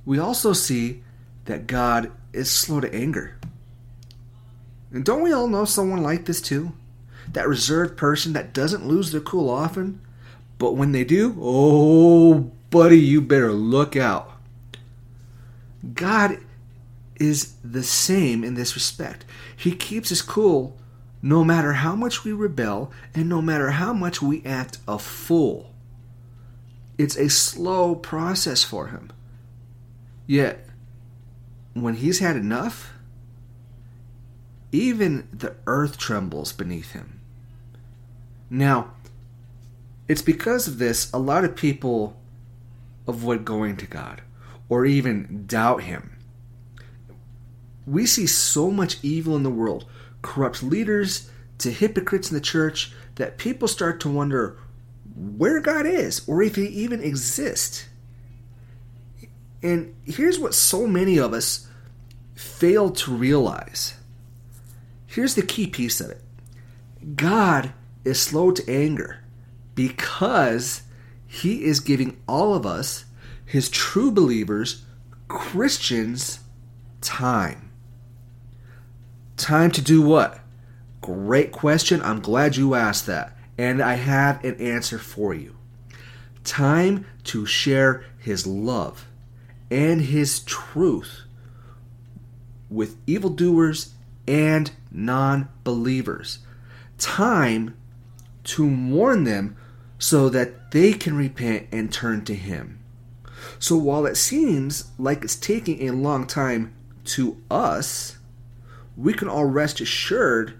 We 0.05 0.17
also 0.17 0.53
see 0.53 1.03
that 1.45 1.67
God 1.67 2.11
is 2.33 2.49
slow 2.49 2.79
to 2.79 2.93
anger. 2.93 3.37
And 4.91 5.05
don't 5.05 5.21
we 5.21 5.31
all 5.31 5.47
know 5.47 5.65
someone 5.65 6.01
like 6.01 6.25
this 6.25 6.41
too? 6.41 6.73
That 7.33 7.47
reserved 7.47 7.97
person 7.97 8.33
that 8.33 8.53
doesn't 8.53 8.87
lose 8.87 9.11
their 9.11 9.21
cool 9.21 9.49
often, 9.49 10.01
but 10.59 10.75
when 10.75 10.91
they 10.91 11.05
do, 11.05 11.35
oh, 11.41 12.51
buddy, 12.69 12.99
you 12.99 13.21
better 13.21 13.51
look 13.51 13.95
out. 13.95 14.33
God 15.95 16.37
is 17.15 17.53
the 17.63 17.81
same 17.81 18.43
in 18.43 18.53
this 18.53 18.75
respect. 18.75 19.25
He 19.55 19.71
keeps 19.71 20.11
us 20.11 20.21
cool 20.21 20.77
no 21.21 21.43
matter 21.43 21.73
how 21.73 21.95
much 21.95 22.23
we 22.23 22.33
rebel 22.33 22.91
and 23.15 23.27
no 23.27 23.41
matter 23.41 23.71
how 23.71 23.93
much 23.93 24.21
we 24.21 24.43
act 24.45 24.77
a 24.87 24.99
fool. 24.99 25.73
It's 26.97 27.17
a 27.17 27.29
slow 27.29 27.95
process 27.95 28.63
for 28.63 28.87
him. 28.87 29.11
Yet, 30.27 30.65
when 31.73 31.95
he's 31.95 32.19
had 32.19 32.35
enough, 32.35 32.91
even 34.73 35.27
the 35.31 35.55
earth 35.65 35.97
trembles 35.97 36.51
beneath 36.51 36.91
him. 36.91 37.21
Now, 38.49 38.91
it's 40.09 40.23
because 40.23 40.67
of 40.67 40.79
this 40.79 41.09
a 41.13 41.19
lot 41.19 41.45
of 41.45 41.55
people 41.55 42.19
avoid 43.07 43.45
going 43.45 43.77
to 43.77 43.85
God 43.85 44.21
or 44.67 44.85
even 44.85 45.45
doubt 45.47 45.83
Him. 45.83 46.17
We 47.85 48.05
see 48.05 48.25
so 48.25 48.71
much 48.71 48.97
evil 49.03 49.35
in 49.35 49.43
the 49.43 49.49
world, 49.49 49.85
corrupt 50.21 50.61
leaders 50.63 51.29
to 51.59 51.71
hypocrites 51.71 52.29
in 52.29 52.35
the 52.35 52.41
church, 52.41 52.91
that 53.15 53.37
people 53.37 53.67
start 53.67 53.99
to 54.01 54.09
wonder 54.09 54.57
where 55.15 55.59
God 55.59 55.85
is 55.85 56.27
or 56.27 56.41
if 56.41 56.55
He 56.55 56.65
even 56.65 57.03
exists. 57.03 57.85
And 59.61 59.93
here's 60.05 60.39
what 60.39 60.55
so 60.55 60.87
many 60.87 61.17
of 61.17 61.33
us 61.33 61.67
fail 62.33 62.89
to 62.91 63.13
realize. 63.13 63.95
Here's 65.05 65.35
the 65.35 65.41
key 65.43 65.67
piece 65.67 66.01
of 66.01 66.09
it 66.09 66.21
God 67.15 67.73
is 68.03 68.19
slow 68.19 68.51
to 68.51 68.67
anger 68.67 69.19
because 69.79 70.81
He 71.25 71.63
is 71.63 71.79
giving 71.79 72.17
all 72.27 72.53
of 72.53 72.65
us 72.65 73.05
his 73.45 73.69
true 73.69 74.11
believers, 74.11 74.83
Christians, 75.29 76.41
time. 76.99 77.71
Time 79.37 79.71
to 79.71 79.81
do 79.81 80.01
what? 80.01 80.41
Great 81.01 81.53
question. 81.53 82.01
I'm 82.03 82.19
glad 82.19 82.57
you 82.57 82.75
asked 82.75 83.07
that. 83.07 83.35
And 83.57 83.81
I 83.81 83.93
have 83.93 84.43
an 84.43 84.61
answer 84.61 84.99
for 84.99 85.33
you. 85.33 85.55
Time 86.43 87.05
to 87.23 87.45
share 87.47 88.03
his 88.19 88.45
love 88.45 89.07
and 89.71 90.01
his 90.01 90.41
truth 90.41 91.21
with 92.69 92.97
evildoers 93.07 93.95
and 94.27 94.71
non 94.91 95.47
believers. 95.63 96.39
Time 96.97 97.75
to 98.43 98.67
warn 98.67 99.23
them 99.23 99.55
so 99.99 100.29
that 100.29 100.71
they 100.71 100.93
can 100.93 101.15
repent 101.15 101.67
and 101.71 101.93
turn 101.93 102.25
to 102.25 102.33
Him. 102.33 102.79
So 103.59 103.77
while 103.77 104.05
it 104.05 104.15
seems 104.15 104.89
like 104.97 105.23
it's 105.23 105.35
taking 105.35 105.87
a 105.87 105.93
long 105.93 106.25
time 106.25 106.73
to 107.05 107.37
us, 107.51 108.17
we 108.97 109.13
can 109.13 109.27
all 109.27 109.45
rest 109.45 109.81
assured 109.81 110.57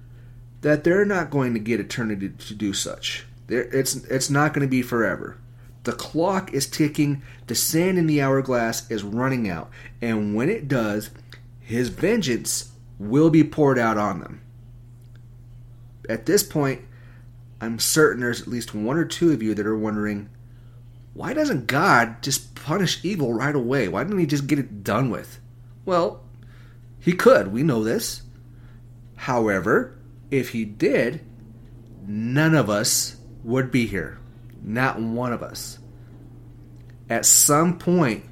that 0.61 0.83
they're 0.83 1.05
not 1.05 1.29
going 1.29 1.53
to 1.53 1.59
get 1.59 1.79
eternity 1.79 2.29
to 2.29 2.53
do 2.53 2.73
such. 2.73 3.25
It's, 3.47 3.95
it's 3.95 4.29
not 4.29 4.53
going 4.53 4.67
to 4.67 4.69
be 4.69 4.81
forever. 4.81 5.37
The 5.83 5.93
clock 5.93 6.53
is 6.53 6.67
ticking, 6.67 7.23
the 7.47 7.55
sand 7.55 7.97
in 7.97 8.05
the 8.05 8.21
hourglass 8.21 8.89
is 8.91 9.03
running 9.03 9.49
out, 9.49 9.69
and 10.01 10.35
when 10.35 10.49
it 10.49 10.67
does, 10.67 11.09
his 11.61 11.89
vengeance 11.89 12.71
will 12.99 13.29
be 13.29 13.43
poured 13.43 13.79
out 13.79 13.97
on 13.97 14.19
them. 14.19 14.41
At 16.09 16.25
this 16.25 16.43
point, 16.43 16.81
I'm 17.61 17.79
certain 17.79 18.21
there's 18.21 18.41
at 18.41 18.47
least 18.47 18.73
one 18.73 18.97
or 18.97 19.05
two 19.05 19.31
of 19.31 19.43
you 19.43 19.53
that 19.53 19.65
are 19.65 19.77
wondering 19.77 20.29
why 21.13 21.33
doesn't 21.33 21.67
God 21.67 22.21
just 22.21 22.55
punish 22.55 23.03
evil 23.03 23.33
right 23.33 23.55
away? 23.55 23.87
Why 23.87 24.03
didn't 24.03 24.19
he 24.19 24.25
just 24.25 24.47
get 24.47 24.59
it 24.59 24.83
done 24.83 25.09
with? 25.09 25.39
Well, 25.83 26.23
he 26.99 27.13
could, 27.13 27.51
we 27.51 27.63
know 27.63 27.83
this. 27.83 28.21
However, 29.15 29.97
if 30.31 30.49
he 30.49 30.63
did, 30.63 31.25
none 32.07 32.55
of 32.55 32.69
us 32.69 33.17
would 33.43 33.71
be 33.71 33.85
here. 33.85 34.19
Not 34.61 34.99
one 35.01 35.33
of 35.33 35.43
us. 35.43 35.79
At 37.09 37.25
some 37.25 37.77
point, 37.77 38.23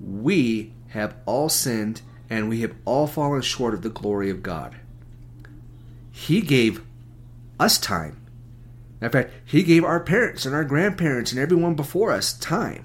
we 0.00 0.72
have 0.88 1.16
all 1.26 1.48
sinned 1.48 2.02
and 2.28 2.48
we 2.48 2.60
have 2.60 2.74
all 2.84 3.06
fallen 3.06 3.42
short 3.42 3.74
of 3.74 3.82
the 3.82 3.88
glory 3.88 4.30
of 4.30 4.42
God. 4.42 4.76
He 6.12 6.40
gave 6.40 6.84
us 7.58 7.78
time. 7.78 8.19
In 9.00 9.10
fact, 9.10 9.32
He 9.44 9.62
gave 9.62 9.84
our 9.84 10.00
parents 10.00 10.44
and 10.44 10.54
our 10.54 10.64
grandparents 10.64 11.32
and 11.32 11.40
everyone 11.40 11.74
before 11.74 12.12
us 12.12 12.32
time 12.32 12.84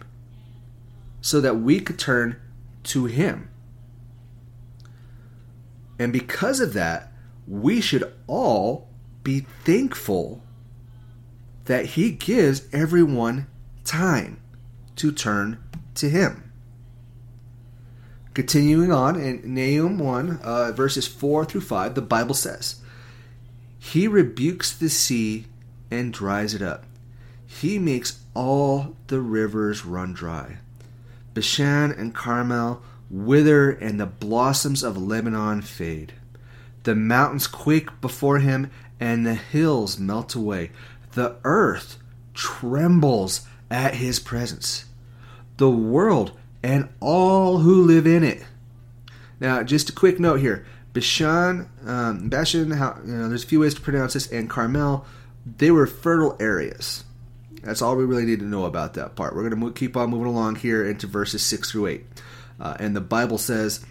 so 1.22 1.41
that 1.41 1.57
we 1.57 1.79
could 1.79 2.00
turn 2.00 2.39
to 2.84 3.05
Him. 3.05 3.50
And 6.00 6.13
because 6.13 6.60
of 6.60 6.74
that, 6.74 7.12
we 7.48 7.81
should 7.81 8.13
all 8.27 8.88
be 9.24 9.45
thankful 9.63 10.41
that 11.65 11.86
He 11.88 12.12
gives 12.12 12.67
everyone 12.72 13.48
time 13.84 14.39
to 14.98 15.12
turn 15.12 15.63
to 15.95 16.10
Him. 16.10 16.51
Continuing 18.34 18.91
on 18.91 19.15
in 19.19 19.41
Nahum 19.53 19.98
1, 19.98 20.39
uh, 20.43 20.72
verses 20.74 21.07
4 21.07 21.45
through 21.45 21.62
5, 21.62 21.95
the 21.95 22.01
Bible 22.01 22.36
says, 22.36 22.81
He 23.79 24.07
rebukes 24.07 24.77
the 24.77 24.89
sea 24.89 25.45
and 26.00 26.14
dries 26.14 26.54
it 26.54 26.62
up. 26.62 26.86
He 27.46 27.80
makes 27.80 28.20
all 28.34 28.96
the 29.08 29.22
rivers 29.22 29.86
run 29.86 30.14
dry. 30.14 30.58
Bashan 31.34 31.92
and 31.92 32.14
Carmel 32.14 32.82
wither, 33.10 33.72
and 33.72 34.00
the 34.00 34.06
blossoms 34.06 34.84
of 34.84 34.98
Lebanon 34.98 35.62
fade. 35.62 36.14
The 36.84 36.96
mountains 36.96 37.48
quake 37.48 38.02
before 38.02 38.40
him, 38.40 38.72
and 39.00 39.25
the 39.25 39.36
hills 39.36 40.00
melt 40.00 40.36
away. 40.36 40.72
The 41.14 41.36
earth 41.44 41.98
trembles 42.34 43.48
at 43.70 43.96
his 43.96 44.20
presence. 44.20 44.86
The 45.58 45.70
world 45.70 46.34
and 46.62 46.90
all 47.00 47.60
who 47.60 47.84
live 47.84 48.08
in 48.08 48.24
it. 48.24 48.44
Now, 49.40 49.64
just 49.64 49.90
a 49.90 49.94
quick 49.94 50.20
note 50.20 50.40
here: 50.40 50.66
Bashan, 50.94 51.70
um, 51.86 52.30
Bashan, 52.30 52.72
how, 52.72 52.98
you 53.06 53.14
know, 53.14 53.30
there's 53.30 53.44
a 53.44 53.48
few 53.48 53.60
ways 53.60 53.74
to 53.75 53.82
pronounce 53.82 54.14
this, 54.14 54.32
and 54.32 54.50
Carmel, 54.50 55.06
they 55.46 55.72
were 55.72 55.88
fertile 55.88 56.36
areas. 56.40 57.04
That's 57.62 57.82
all 57.82 57.96
we 57.96 58.06
really 58.06 58.25
need 58.25 58.40
to 58.40 58.46
know 58.46 58.66
about 58.66 58.94
that 58.94 59.16
part. 59.16 59.36
We're 59.36 59.50
going 59.50 59.62
to 59.62 59.72
keep 59.72 59.98
on 59.98 60.10
moving 60.10 60.28
along 60.28 60.58
here 60.58 60.88
into 60.88 61.08
verses 61.08 61.42
six 61.42 61.72
through 61.72 61.88
eight, 61.88 62.06
uh, 62.60 62.78
and 62.80 62.96
the 62.96 63.02
Bible 63.02 63.38
says, 63.38 63.86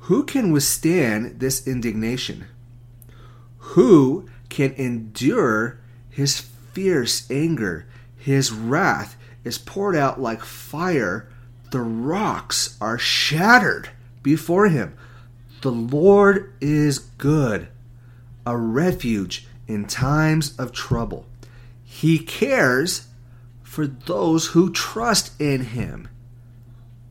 "Who 0.00 0.24
can 0.24 0.52
withstand 0.52 1.40
this 1.40 1.66
indignation? 1.66 2.46
Who 3.58 4.28
can 4.48 4.72
endure 4.74 5.80
his 6.10 6.40
fierce 6.40 7.28
anger? 7.30 7.86
His 8.16 8.52
wrath 8.52 9.16
is 9.44 9.58
poured 9.58 9.96
out 9.96 10.20
like 10.20 10.44
fire." 10.44 11.28
the 11.70 11.80
rocks 11.80 12.76
are 12.80 12.98
shattered 12.98 13.90
before 14.22 14.68
him. 14.68 14.96
The 15.60 15.72
Lord 15.72 16.52
is 16.60 16.98
good, 16.98 17.68
a 18.46 18.56
refuge 18.56 19.46
in 19.68 19.84
times 19.84 20.58
of 20.58 20.72
trouble. 20.72 21.26
He 21.84 22.18
cares 22.18 23.06
for 23.62 23.86
those 23.86 24.48
who 24.48 24.72
trust 24.72 25.40
in 25.40 25.66
him. 25.66 26.08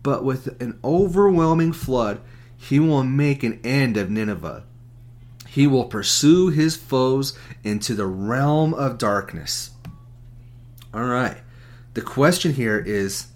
But 0.03 0.23
with 0.23 0.61
an 0.61 0.79
overwhelming 0.83 1.71
flood, 1.71 2.19
he 2.57 2.79
will 2.79 3.03
make 3.03 3.43
an 3.43 3.59
end 3.63 3.95
of 3.95 4.09
Nineveh. 4.09 4.63
He 5.47 5.67
will 5.67 5.85
pursue 5.85 6.49
his 6.49 6.75
foes 6.75 7.37
into 7.63 7.93
the 7.93 8.05
realm 8.05 8.73
of 8.73 8.97
darkness. 8.97 9.71
All 10.93 11.05
right. 11.05 11.37
The 11.93 12.01
question 12.01 12.53
here 12.53 12.77
is 12.77 13.27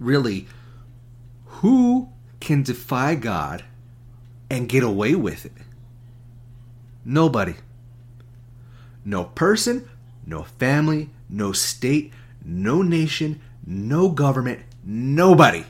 really, 0.00 0.46
who 1.44 2.10
can 2.40 2.62
defy 2.62 3.14
God 3.14 3.64
and 4.50 4.68
get 4.68 4.82
away 4.82 5.14
with 5.14 5.46
it? 5.46 5.52
Nobody. 7.04 7.54
No 9.06 9.22
person, 9.22 9.88
no 10.26 10.42
family, 10.42 11.10
no 11.30 11.52
state, 11.52 12.12
no 12.44 12.82
nation, 12.82 13.40
no 13.64 14.08
government, 14.08 14.62
nobody. 14.84 15.64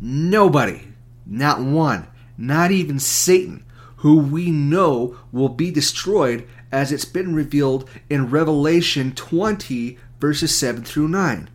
Nobody. 0.00 0.88
Not 1.24 1.60
one. 1.60 2.08
Not 2.36 2.72
even 2.72 2.98
Satan, 2.98 3.64
who 3.98 4.18
we 4.18 4.50
know 4.50 5.16
will 5.30 5.48
be 5.48 5.70
destroyed 5.70 6.48
as 6.72 6.90
it's 6.90 7.04
been 7.04 7.32
revealed 7.32 7.88
in 8.10 8.28
Revelation 8.28 9.12
20, 9.14 9.96
verses 10.18 10.58
7 10.58 10.82
through 10.82 11.08
9. 11.08 11.48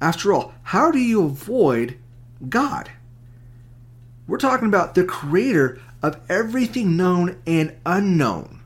After 0.00 0.32
all, 0.32 0.54
how 0.62 0.90
do 0.90 0.98
you 0.98 1.24
avoid 1.24 1.98
God? 2.48 2.90
We're 4.26 4.38
talking 4.38 4.68
about 4.68 4.94
the 4.94 5.04
creator 5.04 5.78
of 6.02 6.18
everything 6.30 6.96
known 6.96 7.36
and 7.46 7.76
unknown. 7.84 8.57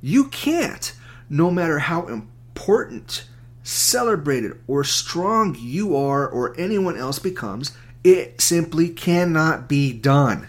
You 0.00 0.28
can't, 0.28 0.92
no 1.28 1.50
matter 1.50 1.78
how 1.78 2.06
important, 2.06 3.26
celebrated, 3.62 4.60
or 4.66 4.84
strong 4.84 5.56
you 5.58 5.96
are 5.96 6.28
or 6.28 6.58
anyone 6.58 6.96
else 6.96 7.18
becomes, 7.18 7.76
it 8.04 8.40
simply 8.40 8.88
cannot 8.88 9.68
be 9.68 9.92
done. 9.92 10.48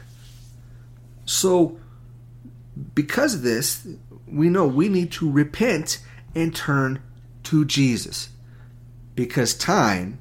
So, 1.25 1.79
because 2.93 3.33
of 3.33 3.41
this, 3.41 3.87
we 4.27 4.49
know 4.49 4.67
we 4.67 4.89
need 4.89 5.11
to 5.13 5.29
repent 5.29 5.99
and 6.35 6.55
turn 6.55 7.01
to 7.43 7.65
Jesus 7.65 8.29
because 9.15 9.55
time 9.55 10.19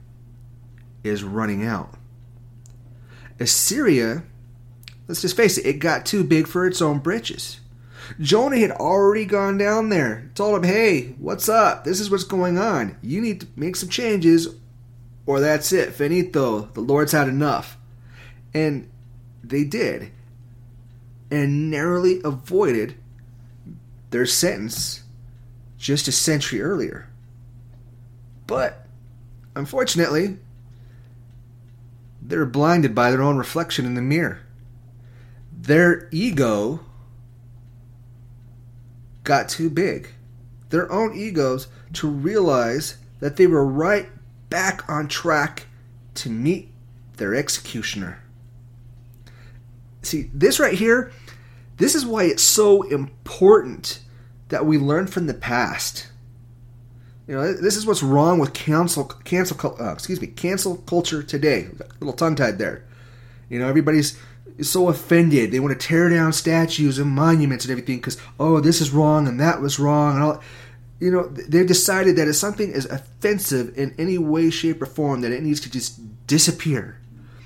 is 1.04 1.23
running 1.23 1.64
out. 1.64 1.95
Assyria, 3.38 4.23
let's 5.06 5.21
just 5.21 5.37
face 5.37 5.59
it, 5.59 5.66
it 5.66 5.75
got 5.75 6.06
too 6.06 6.25
big 6.25 6.47
for 6.47 6.66
its 6.66 6.80
own 6.80 7.00
britches. 7.00 7.61
Jonah 8.21 8.59
had 8.59 8.71
already 8.71 9.25
gone 9.25 9.59
down 9.59 9.88
there, 9.88 10.31
told 10.35 10.57
him, 10.57 10.71
hey, 10.71 11.15
what's 11.19 11.49
up? 11.49 11.85
This 11.85 12.00
is 12.00 12.11
what's 12.11 12.25
going 12.25 12.59
on. 12.59 12.97
You 13.03 13.21
need 13.21 13.41
to 13.41 13.47
make 13.57 13.76
some 13.76 13.88
changes, 13.88 14.49
or 15.26 15.41
that's 15.41 15.73
it. 15.73 15.95
Finito. 15.95 16.62
The 16.73 16.81
Lord's 16.81 17.12
had 17.12 17.29
enough. 17.29 17.76
And 18.55 18.91
they 19.43 19.65
did, 19.65 20.11
and 21.31 21.71
narrowly 21.71 22.21
avoided 22.25 22.97
their 24.11 24.26
sentence 24.26 25.03
just 25.79 26.09
a 26.09 26.12
century 26.12 26.62
earlier. 26.62 27.09
But 28.47 28.87
Unfortunately, 29.57 30.37
they're 32.21 32.45
blinded 32.45 32.95
by 32.95 33.11
their 33.11 33.23
own 33.23 33.38
reflection 33.38 33.87
in 33.87 33.95
the 33.95 34.03
mirror. 34.03 34.41
Their 35.50 36.11
ego 36.12 36.85
got 39.26 39.50
too 39.50 39.68
big. 39.68 40.09
Their 40.71 40.90
own 40.90 41.14
egos 41.14 41.68
to 41.95 42.09
realize 42.09 42.97
that 43.21 43.37
they 43.37 43.47
were 43.47 43.66
right 43.66 44.09
back 44.49 44.88
on 44.88 45.09
track 45.09 45.66
to 46.14 46.30
meet 46.30 46.71
their 47.18 47.35
executioner. 47.35 48.23
See, 50.02 50.30
this 50.33 50.59
right 50.59 50.75
here, 50.75 51.12
this 51.76 51.95
is 51.95 52.06
why 52.06 52.25
it's 52.25 52.42
so 52.42 52.83
important 52.83 54.00
that 54.49 54.64
we 54.64 54.78
learn 54.78 55.09
from 55.09 55.26
the 55.26 55.35
past. 55.35 56.09
You 57.26 57.35
know, 57.35 57.52
this 57.52 57.76
is 57.76 57.85
what's 57.85 58.04
wrong 58.04 58.38
with 58.38 58.52
cancel 58.54 59.04
cancel 59.04 59.76
uh, 59.80 59.92
excuse 59.92 60.21
me 60.21 60.28
cancel 60.28 60.76
culture 60.76 61.25
today. 61.25 61.68
A 61.80 61.85
little 61.99 62.12
tongue 62.12 62.37
tied 62.37 62.59
there. 62.59 62.86
You 63.49 63.59
know, 63.59 63.69
everybody's 63.69 64.19
so 64.62 64.88
offended. 64.88 65.50
They 65.50 65.61
want 65.61 65.79
to 65.79 65.87
tear 65.87 66.09
down 66.09 66.33
statues 66.33 66.99
and 66.99 67.11
monuments 67.11 67.65
and 67.65 67.73
everything 67.73 67.99
because 67.99 68.19
oh, 68.41 68.61
this 68.61 68.81
is 68.81 68.91
wrong 68.91 69.29
and 69.29 69.38
that 69.41 69.61
was 69.61 69.79
wrong 69.79 70.15
and 70.15 70.23
all. 70.23 70.43
You 70.99 71.11
know, 71.11 71.26
they've 71.26 71.67
decided 71.67 72.17
that 72.17 72.26
if 72.26 72.37
something 72.37 72.71
is 72.71 72.87
offensive 72.87 73.76
in 73.76 73.95
any 73.99 74.17
way, 74.17 74.49
shape, 74.49 74.81
or 74.81 74.87
form, 74.87 75.21
that 75.21 75.33
it 75.33 75.43
needs 75.43 75.61
to 75.61 75.71
just 75.71 76.00
disappear. 76.26 76.99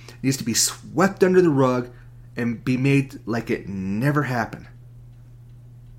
It 0.08 0.22
needs 0.22 0.36
to 0.36 0.44
be 0.44 0.54
swept 0.54 1.24
under 1.24 1.42
the 1.42 1.50
rug 1.50 1.90
and 2.36 2.64
be 2.64 2.76
made 2.76 3.18
like 3.26 3.50
it 3.50 3.68
never 3.68 4.22
happened. 4.22 4.68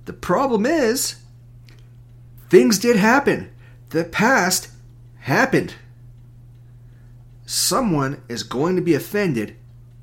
The 0.06 0.14
problem 0.14 0.64
is, 0.64 1.16
things 2.48 2.78
did 2.78 2.96
happen. 2.96 3.52
The 3.90 4.04
past 4.04 4.70
happened. 5.20 5.74
Someone 7.44 8.22
is 8.30 8.42
going 8.42 8.76
to 8.76 8.82
be 8.82 8.94
offended 8.94 9.56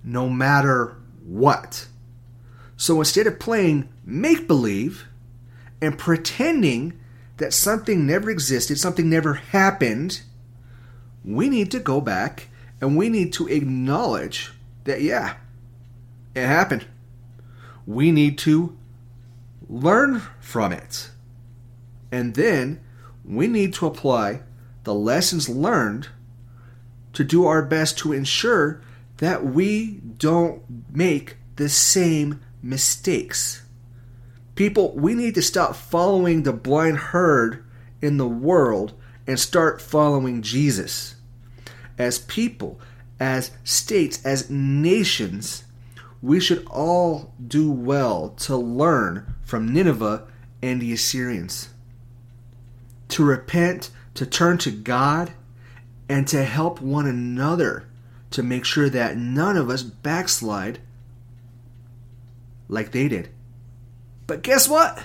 no 0.03 0.29
matter 0.29 0.95
what. 1.25 1.87
So 2.77 2.99
instead 2.99 3.27
of 3.27 3.39
playing 3.39 3.89
make 4.05 4.47
believe 4.47 5.05
and 5.81 5.97
pretending 5.97 6.99
that 7.37 7.53
something 7.53 8.05
never 8.05 8.29
existed, 8.29 8.79
something 8.79 9.09
never 9.09 9.35
happened, 9.35 10.21
we 11.23 11.49
need 11.49 11.71
to 11.71 11.79
go 11.79 12.01
back 12.01 12.47
and 12.81 12.97
we 12.97 13.09
need 13.09 13.33
to 13.33 13.47
acknowledge 13.47 14.51
that, 14.85 15.01
yeah, 15.01 15.35
it 16.35 16.47
happened. 16.47 16.85
We 17.85 18.11
need 18.11 18.37
to 18.39 18.77
learn 19.67 20.21
from 20.39 20.71
it. 20.71 21.11
And 22.11 22.35
then 22.35 22.81
we 23.23 23.47
need 23.47 23.73
to 23.75 23.85
apply 23.85 24.41
the 24.83 24.93
lessons 24.93 25.49
learned 25.49 26.07
to 27.13 27.23
do 27.23 27.45
our 27.45 27.61
best 27.61 27.97
to 27.99 28.13
ensure 28.13 28.81
that 29.19 29.45
we 29.45 30.01
don't 30.17 30.61
make 30.91 31.37
the 31.57 31.69
same 31.69 32.41
mistakes. 32.61 33.63
People, 34.55 34.93
we 34.95 35.13
need 35.13 35.35
to 35.35 35.41
stop 35.41 35.75
following 35.75 36.43
the 36.43 36.53
blind 36.53 36.97
herd 36.97 37.63
in 38.01 38.17
the 38.17 38.27
world 38.27 38.93
and 39.27 39.39
start 39.39 39.81
following 39.81 40.41
Jesus. 40.41 41.15
As 41.97 42.19
people, 42.19 42.79
as 43.19 43.51
states, 43.63 44.25
as 44.25 44.49
nations, 44.49 45.65
we 46.21 46.39
should 46.39 46.65
all 46.67 47.33
do 47.45 47.71
well 47.71 48.29
to 48.29 48.55
learn 48.55 49.33
from 49.43 49.73
Nineveh 49.73 50.27
and 50.61 50.81
the 50.81 50.93
Assyrians. 50.93 51.69
To 53.09 53.23
repent, 53.23 53.91
to 54.15 54.25
turn 54.25 54.57
to 54.59 54.71
God, 54.71 55.31
and 56.07 56.27
to 56.29 56.43
help 56.43 56.81
one 56.81 57.05
another 57.05 57.88
to 58.31 58.43
make 58.43 58.65
sure 58.65 58.89
that 58.89 59.17
none 59.17 59.57
of 59.57 59.69
us 59.69 59.83
backslide 59.83 60.79
like 62.67 62.91
they 62.91 63.07
did. 63.07 63.29
But 64.27 64.43
guess 64.43 64.69
what? 64.69 65.03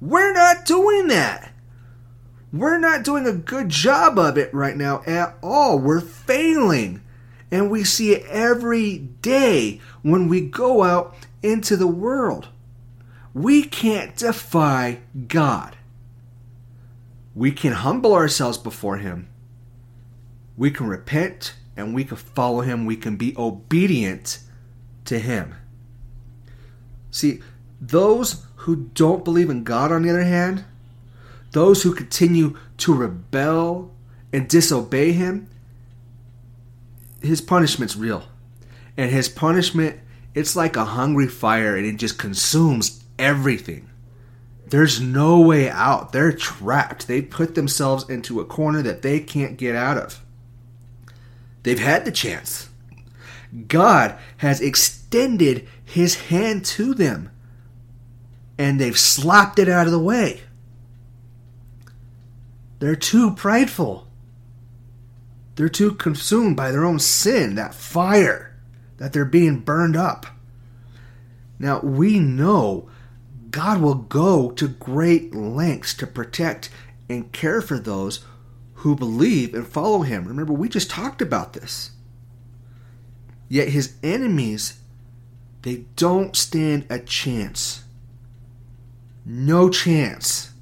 We're 0.00 0.32
not 0.32 0.66
doing 0.66 1.08
that. 1.08 1.52
We're 2.52 2.78
not 2.78 3.02
doing 3.02 3.26
a 3.26 3.32
good 3.32 3.68
job 3.68 4.18
of 4.18 4.38
it 4.38 4.52
right 4.52 4.76
now 4.76 5.02
at 5.06 5.36
all. 5.42 5.78
We're 5.78 6.00
failing. 6.00 7.02
And 7.50 7.70
we 7.70 7.84
see 7.84 8.12
it 8.12 8.26
every 8.26 8.98
day 8.98 9.80
when 10.02 10.28
we 10.28 10.40
go 10.40 10.82
out 10.82 11.14
into 11.42 11.76
the 11.76 11.86
world. 11.86 12.48
We 13.32 13.62
can't 13.62 14.16
defy 14.16 15.00
God. 15.28 15.76
We 17.34 17.52
can 17.52 17.72
humble 17.72 18.14
ourselves 18.14 18.58
before 18.58 18.96
Him. 18.96 19.28
We 20.56 20.70
can 20.70 20.86
repent 20.86 21.54
and 21.76 21.94
we 21.94 22.04
can 22.04 22.16
follow 22.16 22.60
Him. 22.60 22.86
We 22.86 22.96
can 22.96 23.16
be 23.16 23.34
obedient 23.36 24.38
to 25.06 25.18
Him. 25.18 25.54
See, 27.10 27.40
those 27.80 28.44
who 28.56 28.90
don't 28.94 29.24
believe 29.24 29.50
in 29.50 29.64
God, 29.64 29.92
on 29.92 30.02
the 30.02 30.10
other 30.10 30.24
hand, 30.24 30.64
those 31.52 31.82
who 31.82 31.94
continue 31.94 32.58
to 32.78 32.94
rebel 32.94 33.92
and 34.32 34.48
disobey 34.48 35.12
Him, 35.12 35.48
his 37.26 37.40
punishment's 37.40 37.96
real. 37.96 38.24
And 38.96 39.10
his 39.10 39.28
punishment, 39.28 40.00
it's 40.34 40.56
like 40.56 40.76
a 40.76 40.84
hungry 40.84 41.28
fire 41.28 41.76
and 41.76 41.86
it 41.86 41.96
just 41.96 42.18
consumes 42.18 43.04
everything. 43.18 43.90
There's 44.68 45.00
no 45.00 45.40
way 45.40 45.70
out. 45.70 46.12
They're 46.12 46.32
trapped. 46.32 47.06
They 47.06 47.22
put 47.22 47.54
themselves 47.54 48.08
into 48.08 48.40
a 48.40 48.44
corner 48.44 48.82
that 48.82 49.02
they 49.02 49.20
can't 49.20 49.56
get 49.56 49.76
out 49.76 49.96
of. 49.96 50.22
They've 51.66 51.80
had 51.80 52.04
the 52.04 52.12
chance. 52.12 52.68
God 53.66 54.16
has 54.36 54.60
extended 54.60 55.66
his 55.84 56.14
hand 56.28 56.64
to 56.66 56.94
them 56.94 57.30
and 58.56 58.80
they've 58.80 58.96
slapped 58.96 59.58
it 59.58 59.68
out 59.68 59.86
of 59.86 59.92
the 59.92 59.98
way. 59.98 60.42
They're 62.78 62.94
too 62.94 63.32
prideful. 63.34 64.06
They're 65.56 65.68
too 65.68 65.90
consumed 65.94 66.56
by 66.56 66.70
their 66.70 66.84
own 66.84 67.00
sin, 67.00 67.56
that 67.56 67.74
fire, 67.74 68.56
that 68.98 69.12
they're 69.12 69.24
being 69.24 69.58
burned 69.58 69.96
up. 69.96 70.26
Now, 71.58 71.80
we 71.80 72.20
know 72.20 72.88
God 73.50 73.80
will 73.80 73.96
go 73.96 74.52
to 74.52 74.68
great 74.68 75.34
lengths 75.34 75.94
to 75.94 76.06
protect 76.06 76.70
and 77.08 77.32
care 77.32 77.60
for 77.60 77.80
those 77.80 78.24
who 78.76 78.94
believe 78.94 79.54
and 79.54 79.66
follow 79.66 80.02
Him. 80.02 80.26
Remember, 80.26 80.52
we 80.52 80.68
just 80.68 80.90
talked 80.90 81.22
about 81.22 81.52
this. 81.54 81.92
Yet 83.48 83.68
His 83.68 83.94
enemies, 84.02 84.80
they 85.62 85.86
don't 85.96 86.36
stand 86.36 86.86
a 86.90 86.98
chance. 86.98 87.84
No 89.24 89.70
chance. 89.70 90.52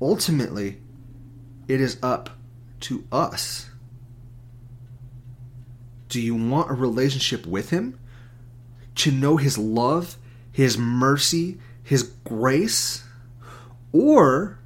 Ultimately, 0.00 0.80
it 1.68 1.80
is 1.80 1.98
up 2.02 2.30
to 2.80 3.04
us. 3.12 3.70
Do 6.08 6.20
you 6.20 6.34
want 6.34 6.70
a 6.70 6.74
relationship 6.74 7.46
with 7.46 7.70
Him? 7.70 7.98
To 8.96 9.10
know 9.10 9.36
His 9.36 9.58
love, 9.58 10.16
His 10.50 10.78
mercy, 10.78 11.58
His 11.82 12.04
grace? 12.24 13.04
Or 13.92 14.58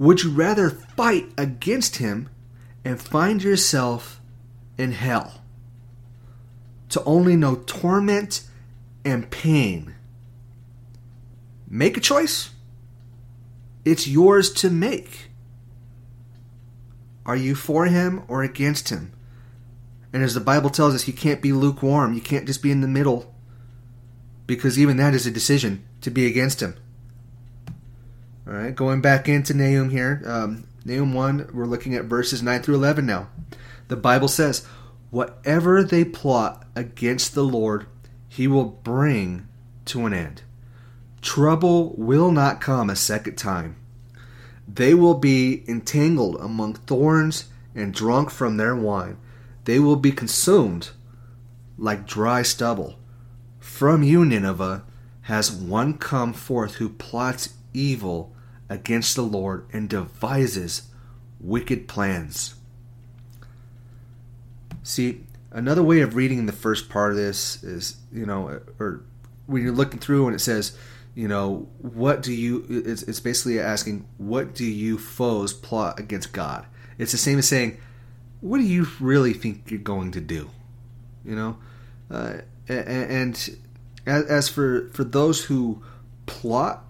would 0.00 0.22
you 0.22 0.30
rather 0.30 0.70
fight 0.70 1.26
against 1.36 1.96
Him 1.96 2.28
and 2.84 3.00
find 3.00 3.42
yourself 3.42 4.20
in 4.76 4.92
hell? 4.92 5.42
To 6.88 7.04
only 7.04 7.36
know 7.36 7.56
torment 7.66 8.42
and 9.04 9.30
pain. 9.30 9.94
Make 11.68 11.96
a 11.96 12.00
choice. 12.00 12.50
It's 13.84 14.08
yours 14.08 14.50
to 14.54 14.70
make. 14.70 15.30
Are 17.24 17.36
you 17.36 17.54
for 17.54 17.86
him 17.86 18.24
or 18.26 18.42
against 18.42 18.88
him? 18.88 19.12
And 20.12 20.24
as 20.24 20.34
the 20.34 20.40
Bible 20.40 20.70
tells 20.70 20.94
us, 20.94 21.06
you 21.06 21.12
can't 21.12 21.40
be 21.40 21.52
lukewarm. 21.52 22.12
You 22.12 22.20
can't 22.20 22.46
just 22.46 22.62
be 22.62 22.72
in 22.72 22.80
the 22.80 22.88
middle. 22.88 23.32
Because 24.46 24.78
even 24.78 24.96
that 24.96 25.14
is 25.14 25.26
a 25.26 25.30
decision 25.30 25.84
to 26.00 26.10
be 26.10 26.26
against 26.26 26.60
him. 26.60 26.74
All 28.46 28.54
right, 28.54 28.74
going 28.74 29.00
back 29.00 29.28
into 29.28 29.54
Nahum 29.54 29.90
here. 29.90 30.22
Um, 30.24 30.66
Nahum 30.84 31.12
1, 31.12 31.50
we're 31.52 31.66
looking 31.66 31.94
at 31.94 32.06
verses 32.06 32.42
9 32.42 32.62
through 32.62 32.76
11 32.76 33.04
now. 33.04 33.28
The 33.88 33.96
Bible 33.96 34.28
says, 34.28 34.66
Whatever 35.10 35.82
they 35.82 36.04
plot 36.04 36.64
against 36.74 37.34
the 37.34 37.44
Lord, 37.44 37.86
he 38.28 38.46
will 38.46 38.64
bring 38.64 39.46
to 39.86 40.06
an 40.06 40.14
end. 40.14 40.42
Trouble 41.20 41.94
will 41.96 42.32
not 42.32 42.60
come 42.60 42.88
a 42.88 42.96
second 42.96 43.36
time. 43.36 43.76
They 44.66 44.94
will 44.94 45.14
be 45.14 45.64
entangled 45.68 46.36
among 46.36 46.74
thorns 46.74 47.48
and 47.74 47.92
drunk 47.92 48.30
from 48.30 48.56
their 48.56 48.74
wine. 48.74 49.18
They 49.64 49.78
will 49.78 49.96
be 49.96 50.12
consumed 50.12 50.90
like 51.76 52.06
dry 52.06 52.42
stubble. 52.42 52.98
From 53.58 54.02
you, 54.02 54.24
Nineveh, 54.24 54.84
has 55.22 55.52
one 55.52 55.98
come 55.98 56.32
forth 56.32 56.76
who 56.76 56.88
plots 56.88 57.50
evil 57.72 58.34
against 58.68 59.16
the 59.16 59.22
Lord 59.22 59.66
and 59.72 59.88
devises 59.88 60.82
wicked 61.40 61.88
plans. 61.88 62.54
See, 64.82 65.24
another 65.50 65.82
way 65.82 66.00
of 66.00 66.14
reading 66.14 66.46
the 66.46 66.52
first 66.52 66.88
part 66.88 67.10
of 67.10 67.16
this 67.16 67.62
is, 67.62 67.96
you 68.12 68.26
know, 68.26 68.60
or 68.78 69.04
when 69.46 69.62
you're 69.62 69.72
looking 69.72 70.00
through 70.00 70.26
and 70.26 70.36
it 70.36 70.40
says, 70.40 70.76
you 71.14 71.28
know, 71.28 71.68
what 71.78 72.22
do 72.22 72.32
you? 72.32 72.64
It's, 72.68 73.02
it's 73.02 73.20
basically 73.20 73.58
asking, 73.58 74.06
what 74.16 74.54
do 74.54 74.64
you 74.64 74.96
foes 74.96 75.52
plot 75.52 75.98
against 75.98 76.32
God? 76.32 76.66
It's 76.98 77.12
the 77.12 77.18
same 77.18 77.38
as 77.38 77.48
saying, 77.48 77.78
what 78.40 78.58
do 78.58 78.64
you 78.64 78.86
really 79.00 79.32
think 79.32 79.70
you're 79.70 79.80
going 79.80 80.12
to 80.12 80.20
do? 80.20 80.50
You 81.24 81.34
know, 81.34 81.58
uh, 82.10 82.38
and, 82.68 83.56
as, 84.06 84.24
as 84.24 84.48
for 84.48 84.88
for 84.92 85.04
those 85.04 85.44
who 85.44 85.82
plot 86.26 86.84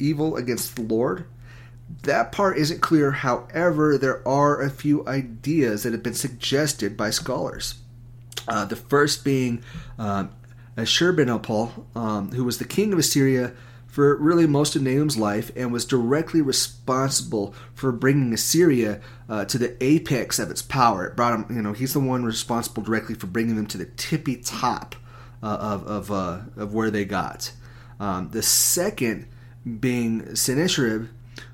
evil 0.00 0.36
against 0.36 0.76
the 0.76 0.82
Lord, 0.82 1.26
that 2.02 2.32
part 2.32 2.56
isn't 2.58 2.80
clear. 2.80 3.10
However, 3.10 3.98
there 3.98 4.26
are 4.26 4.60
a 4.60 4.70
few 4.70 5.06
ideas 5.06 5.82
that 5.82 5.92
have 5.92 6.02
been 6.02 6.14
suggested 6.14 6.96
by 6.96 7.10
scholars. 7.10 7.74
Uh, 8.48 8.64
the 8.64 8.76
first 8.76 9.24
being 9.24 9.62
um, 9.98 10.30
Ashurbanipal, 10.76 11.96
um, 11.96 12.32
who 12.32 12.44
was 12.44 12.58
the 12.58 12.64
king 12.64 12.92
of 12.92 12.98
Assyria 12.98 13.52
for 13.86 14.16
really 14.16 14.46
most 14.46 14.76
of 14.76 14.82
Nahum's 14.82 15.16
life 15.16 15.50
and 15.56 15.72
was 15.72 15.84
directly 15.84 16.40
responsible 16.40 17.54
for 17.74 17.90
bringing 17.90 18.32
Assyria 18.32 19.00
uh, 19.28 19.44
to 19.46 19.58
the 19.58 19.76
apex 19.82 20.38
of 20.38 20.50
its 20.50 20.62
power. 20.62 21.06
It 21.06 21.16
brought 21.16 21.34
him, 21.34 21.56
you 21.56 21.60
know, 21.60 21.72
he's 21.72 21.92
the 21.92 22.00
one 22.00 22.24
responsible 22.24 22.84
directly 22.84 23.16
for 23.16 23.26
bringing 23.26 23.56
them 23.56 23.66
to 23.66 23.78
the 23.78 23.86
tippy 23.86 24.36
top 24.36 24.94
uh, 25.42 25.58
of 25.60 25.86
of, 25.86 26.10
uh, 26.12 26.40
of 26.56 26.72
where 26.72 26.90
they 26.90 27.04
got. 27.04 27.52
Um, 27.98 28.30
the 28.30 28.42
second 28.42 29.26
being 29.78 30.34
Sennacherib, 30.34 31.08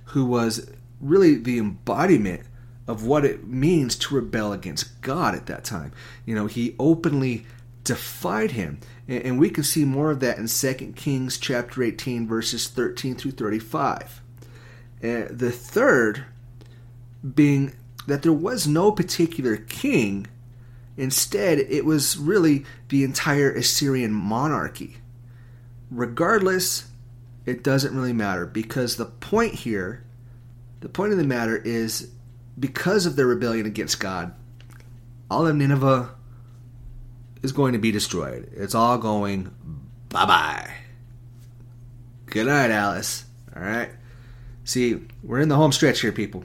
who 0.06 0.24
was 0.24 0.70
really 1.00 1.36
the 1.36 1.58
embodiment 1.58 2.42
of 2.86 3.04
what 3.04 3.24
it 3.24 3.46
means 3.46 3.96
to 3.96 4.14
rebel 4.14 4.52
against 4.52 5.00
God 5.00 5.34
at 5.34 5.46
that 5.46 5.64
time. 5.64 5.92
You 6.24 6.34
know, 6.34 6.46
he 6.46 6.76
openly 6.78 7.46
defied 7.84 8.52
him. 8.52 8.78
And 9.08 9.38
we 9.38 9.50
can 9.50 9.64
see 9.64 9.84
more 9.84 10.10
of 10.10 10.20
that 10.20 10.38
in 10.38 10.48
2 10.48 10.92
Kings 10.94 11.38
chapter 11.38 11.82
18 11.82 12.26
verses 12.26 12.68
13 12.68 13.14
through 13.14 13.32
35. 13.32 14.20
Uh, 15.02 15.26
the 15.30 15.52
third 15.52 16.24
being 17.34 17.74
that 18.06 18.22
there 18.22 18.32
was 18.32 18.66
no 18.66 18.92
particular 18.92 19.56
king. 19.56 20.26
Instead, 20.96 21.58
it 21.58 21.84
was 21.84 22.16
really 22.16 22.64
the 22.88 23.04
entire 23.04 23.52
Assyrian 23.52 24.12
monarchy. 24.12 24.96
Regardless, 25.90 26.86
it 27.46 27.62
doesn't 27.62 27.96
really 27.96 28.12
matter 28.12 28.44
because 28.44 28.96
the 28.96 29.06
point 29.06 29.54
here, 29.54 30.04
the 30.80 30.88
point 30.88 31.12
of 31.12 31.18
the 31.18 31.24
matter 31.24 31.56
is 31.56 32.10
because 32.58 33.06
of 33.06 33.16
their 33.16 33.26
rebellion 33.26 33.66
against 33.66 34.00
God, 34.00 34.34
all 35.30 35.46
of 35.46 35.56
Nineveh 35.56 36.10
is 37.42 37.52
going 37.52 37.72
to 37.72 37.78
be 37.78 37.92
destroyed. 37.92 38.50
It's 38.54 38.74
all 38.74 38.98
going 38.98 39.54
bye 40.08 40.26
bye. 40.26 40.70
Good 42.26 42.46
night, 42.46 42.70
Alice. 42.70 43.24
All 43.54 43.62
right. 43.62 43.90
See, 44.64 45.00
we're 45.22 45.40
in 45.40 45.48
the 45.48 45.56
home 45.56 45.72
stretch 45.72 46.00
here, 46.00 46.12
people. 46.12 46.44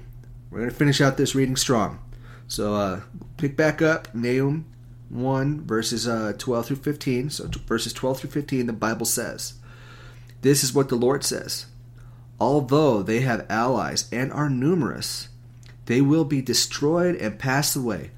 We're 0.49 0.59
going 0.59 0.69
to 0.69 0.75
finish 0.75 1.01
out 1.01 1.17
this 1.17 1.33
reading 1.33 1.55
strong. 1.55 1.99
So, 2.47 2.75
uh, 2.75 3.01
pick 3.37 3.57
back 3.57 3.81
up 3.81 4.13
Nahum 4.13 4.65
1, 5.09 5.65
verses 5.65 6.07
uh, 6.07 6.33
12 6.37 6.65
through 6.67 6.75
15. 6.77 7.29
So, 7.31 7.47
t- 7.47 7.59
verses 7.65 7.93
12 7.93 8.19
through 8.19 8.29
15, 8.29 8.67
the 8.67 8.73
Bible 8.73 9.05
says, 9.05 9.53
This 10.41 10.63
is 10.63 10.73
what 10.73 10.89
the 10.89 10.95
Lord 10.95 11.23
says. 11.23 11.67
Although 12.39 13.03
they 13.03 13.21
have 13.21 13.45
allies 13.49 14.09
and 14.11 14.33
are 14.33 14.49
numerous, 14.49 15.29
they 15.85 16.01
will 16.01 16.25
be 16.25 16.41
destroyed 16.41 17.15
and 17.15 17.37
pass 17.37 17.75
away. 17.75 18.11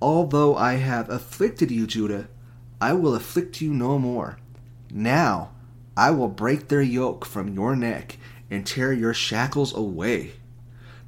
Although 0.00 0.56
I 0.56 0.74
have 0.74 1.10
afflicted 1.10 1.70
you, 1.70 1.86
Judah, 1.86 2.28
I 2.80 2.92
will 2.92 3.14
afflict 3.14 3.60
you 3.60 3.72
no 3.72 3.98
more. 3.98 4.38
Now 4.90 5.50
I 5.96 6.10
will 6.10 6.28
break 6.28 6.68
their 6.68 6.82
yoke 6.82 7.24
from 7.24 7.54
your 7.54 7.74
neck 7.74 8.18
and 8.50 8.66
tear 8.66 8.92
your 8.92 9.14
shackles 9.14 9.74
away. 9.74 10.32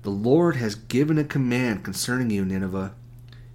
The 0.02 0.10
Lord 0.10 0.56
has 0.56 0.74
given 0.74 1.18
a 1.18 1.24
command 1.24 1.84
concerning 1.84 2.30
you, 2.30 2.44
Nineveh. 2.44 2.94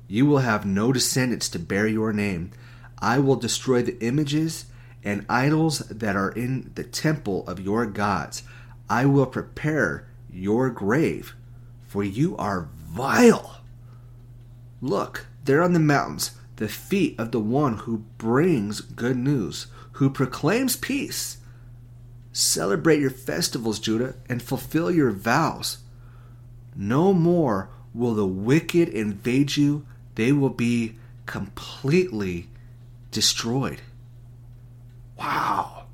You 0.07 0.25
will 0.25 0.39
have 0.39 0.65
no 0.65 0.91
descendants 0.91 1.49
to 1.49 1.59
bear 1.59 1.87
your 1.87 2.13
name. 2.13 2.51
I 2.99 3.19
will 3.19 3.35
destroy 3.35 3.81
the 3.81 3.99
images 3.99 4.65
and 5.03 5.25
idols 5.27 5.79
that 5.79 6.15
are 6.15 6.31
in 6.31 6.71
the 6.75 6.83
temple 6.83 7.45
of 7.47 7.59
your 7.59 7.85
gods. 7.85 8.43
I 8.89 9.05
will 9.05 9.25
prepare 9.25 10.07
your 10.31 10.69
grave, 10.69 11.35
for 11.87 12.03
you 12.03 12.35
are 12.37 12.69
vile. 12.87 13.61
Look, 14.81 15.25
there 15.45 15.61
on 15.61 15.73
the 15.73 15.79
mountains, 15.79 16.31
the 16.57 16.67
feet 16.67 17.19
of 17.19 17.31
the 17.31 17.39
one 17.39 17.79
who 17.79 17.99
brings 18.17 18.81
good 18.81 19.17
news, 19.17 19.67
who 19.93 20.09
proclaims 20.09 20.75
peace. 20.75 21.37
Celebrate 22.31 22.99
your 22.99 23.09
festivals, 23.09 23.79
Judah, 23.79 24.15
and 24.27 24.41
fulfill 24.41 24.89
your 24.89 25.11
vows. 25.11 25.79
No 26.75 27.13
more 27.13 27.69
will 27.93 28.15
the 28.15 28.25
wicked 28.25 28.89
invade 28.89 29.55
you, 29.55 29.85
they 30.15 30.31
will 30.31 30.49
be 30.49 30.95
completely 31.25 32.47
destroyed. 33.11 33.81
Wow. 35.17 35.85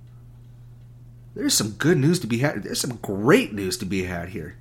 There's 1.35 1.53
some 1.53 1.71
good 1.71 1.97
news 1.97 2.19
to 2.19 2.27
be 2.27 2.39
had. 2.39 2.63
There's 2.63 2.81
some 2.81 2.97
great 3.01 3.53
news 3.53 3.77
to 3.77 3.85
be 3.85 4.03
had 4.03 4.29
here. 4.29 4.57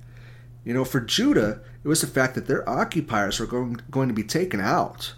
You 0.63 0.73
know, 0.73 0.85
for 0.85 0.99
Judah, 0.99 1.61
it 1.83 1.87
was 1.87 2.01
the 2.01 2.07
fact 2.07 2.35
that 2.35 2.47
their 2.47 2.67
occupiers 2.69 3.39
were 3.39 3.45
going, 3.45 3.81
going 3.89 4.07
to 4.07 4.13
be 4.13 4.23
taken 4.23 4.59
out. 4.59 5.13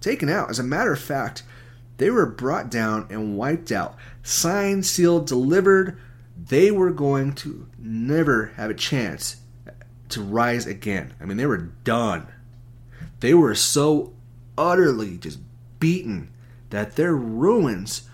Taken 0.00 0.28
out. 0.28 0.50
As 0.50 0.58
a 0.58 0.64
matter 0.64 0.92
of 0.92 1.00
fact, 1.00 1.44
they 1.98 2.10
were 2.10 2.26
brought 2.26 2.70
down 2.70 3.06
and 3.10 3.36
wiped 3.36 3.70
out. 3.72 3.96
Signed, 4.22 4.84
sealed, 4.84 5.26
delivered. 5.26 5.98
They 6.36 6.70
were 6.70 6.90
going 6.90 7.34
to 7.36 7.68
never 7.78 8.46
have 8.56 8.70
a 8.70 8.74
chance 8.74 9.36
to 10.10 10.20
rise 10.20 10.66
again. 10.66 11.14
I 11.20 11.24
mean, 11.24 11.36
they 11.36 11.46
were 11.46 11.70
done. 11.84 12.26
They 13.20 13.34
were 13.34 13.54
so 13.54 14.12
utterly 14.58 15.16
just 15.16 15.38
beaten 15.78 16.30
that 16.70 16.96
their 16.96 17.14
ruins 17.14 18.08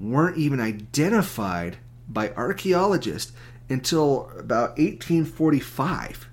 weren't 0.00 0.38
even 0.38 0.60
identified 0.60 1.76
by 2.08 2.30
archaeologists 2.30 3.32
until 3.68 4.30
about 4.36 4.70
1845. 4.78 6.28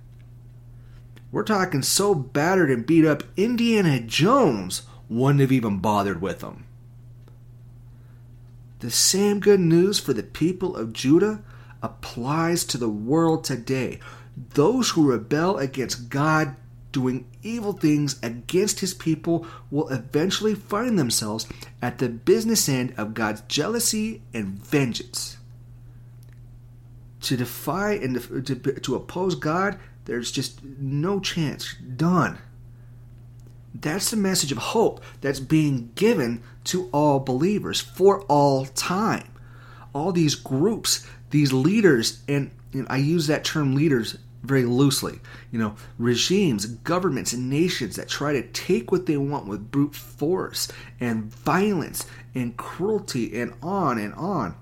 We're 1.31 1.43
talking 1.43 1.81
so 1.83 2.15
battered 2.15 2.71
and 2.71 2.85
beat 2.85 3.05
up, 3.05 3.23
Indiana 3.35 3.99
Jones 3.99 4.83
wouldn't 5.09 5.41
have 5.41 5.51
even 5.51 5.79
bothered 5.79 6.21
with 6.21 6.39
them. 6.39 6.65
The 8.79 8.91
same 8.91 9.39
good 9.39 9.59
news 9.59 9.99
for 9.99 10.13
the 10.13 10.23
people 10.23 10.75
of 10.75 10.93
Judah 10.93 11.43
applies 11.81 12.63
to 12.65 12.77
the 12.77 12.89
world 12.89 13.43
today. 13.43 13.99
Those 14.53 14.91
who 14.91 15.11
rebel 15.11 15.57
against 15.57 16.09
God, 16.09 16.55
doing 16.97 17.27
evil 17.43 17.73
things 17.73 18.19
against 18.23 18.79
his 18.79 18.95
people, 18.95 19.45
will 19.69 19.87
eventually 19.89 20.55
find 20.55 20.97
themselves 20.97 21.45
at 21.79 21.99
the 21.99 22.09
business 22.09 22.67
end 22.67 22.91
of 22.97 23.13
God's 23.13 23.41
jealousy 23.41 24.23
and 24.33 24.57
vengeance 24.57 25.37
to 27.21 27.37
defy 27.37 27.91
and 27.91 28.19
to, 28.47 28.55
to 28.55 28.95
oppose 28.95 29.35
God, 29.35 29.77
there's 30.05 30.31
just 30.31 30.63
no 30.63 31.19
chance. 31.19 31.75
Done. 31.75 32.39
That's 33.75 34.09
the 34.09 34.17
message 34.17 34.51
of 34.51 34.57
hope 34.57 35.03
that's 35.21 35.39
being 35.39 35.91
given 35.93 36.41
to 36.63 36.89
all 36.91 37.19
believers 37.19 37.79
for 37.79 38.21
all 38.23 38.65
time. 38.65 39.29
All 39.93 40.11
these 40.11 40.33
groups, 40.33 41.07
these 41.29 41.53
leaders, 41.53 42.23
and 42.27 42.49
know, 42.73 42.87
I 42.89 42.97
use 42.97 43.27
that 43.27 43.43
term 43.43 43.75
leaders 43.75 44.17
very 44.47 44.65
loosely. 44.65 45.19
You 45.51 45.59
know, 45.59 45.75
regimes, 45.97 46.65
governments, 46.65 47.33
and 47.33 47.49
nations 47.49 47.95
that 47.95 48.07
try 48.07 48.33
to 48.33 48.47
take 48.47 48.91
what 48.91 49.05
they 49.05 49.17
want 49.17 49.47
with 49.47 49.71
brute 49.71 49.95
force 49.95 50.67
and 50.99 51.25
violence 51.25 52.05
and 52.33 52.57
cruelty 52.57 53.39
and 53.39 53.53
on 53.61 53.97
and 53.97 54.13
on 54.15 54.55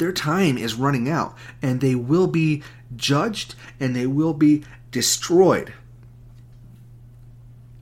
their 0.00 0.12
time 0.12 0.58
is 0.58 0.74
running 0.74 1.08
out 1.08 1.36
and 1.62 1.80
they 1.80 1.94
will 1.94 2.26
be 2.26 2.62
judged 2.96 3.54
and 3.78 3.94
they 3.94 4.06
will 4.06 4.32
be 4.32 4.64
destroyed. 4.90 5.72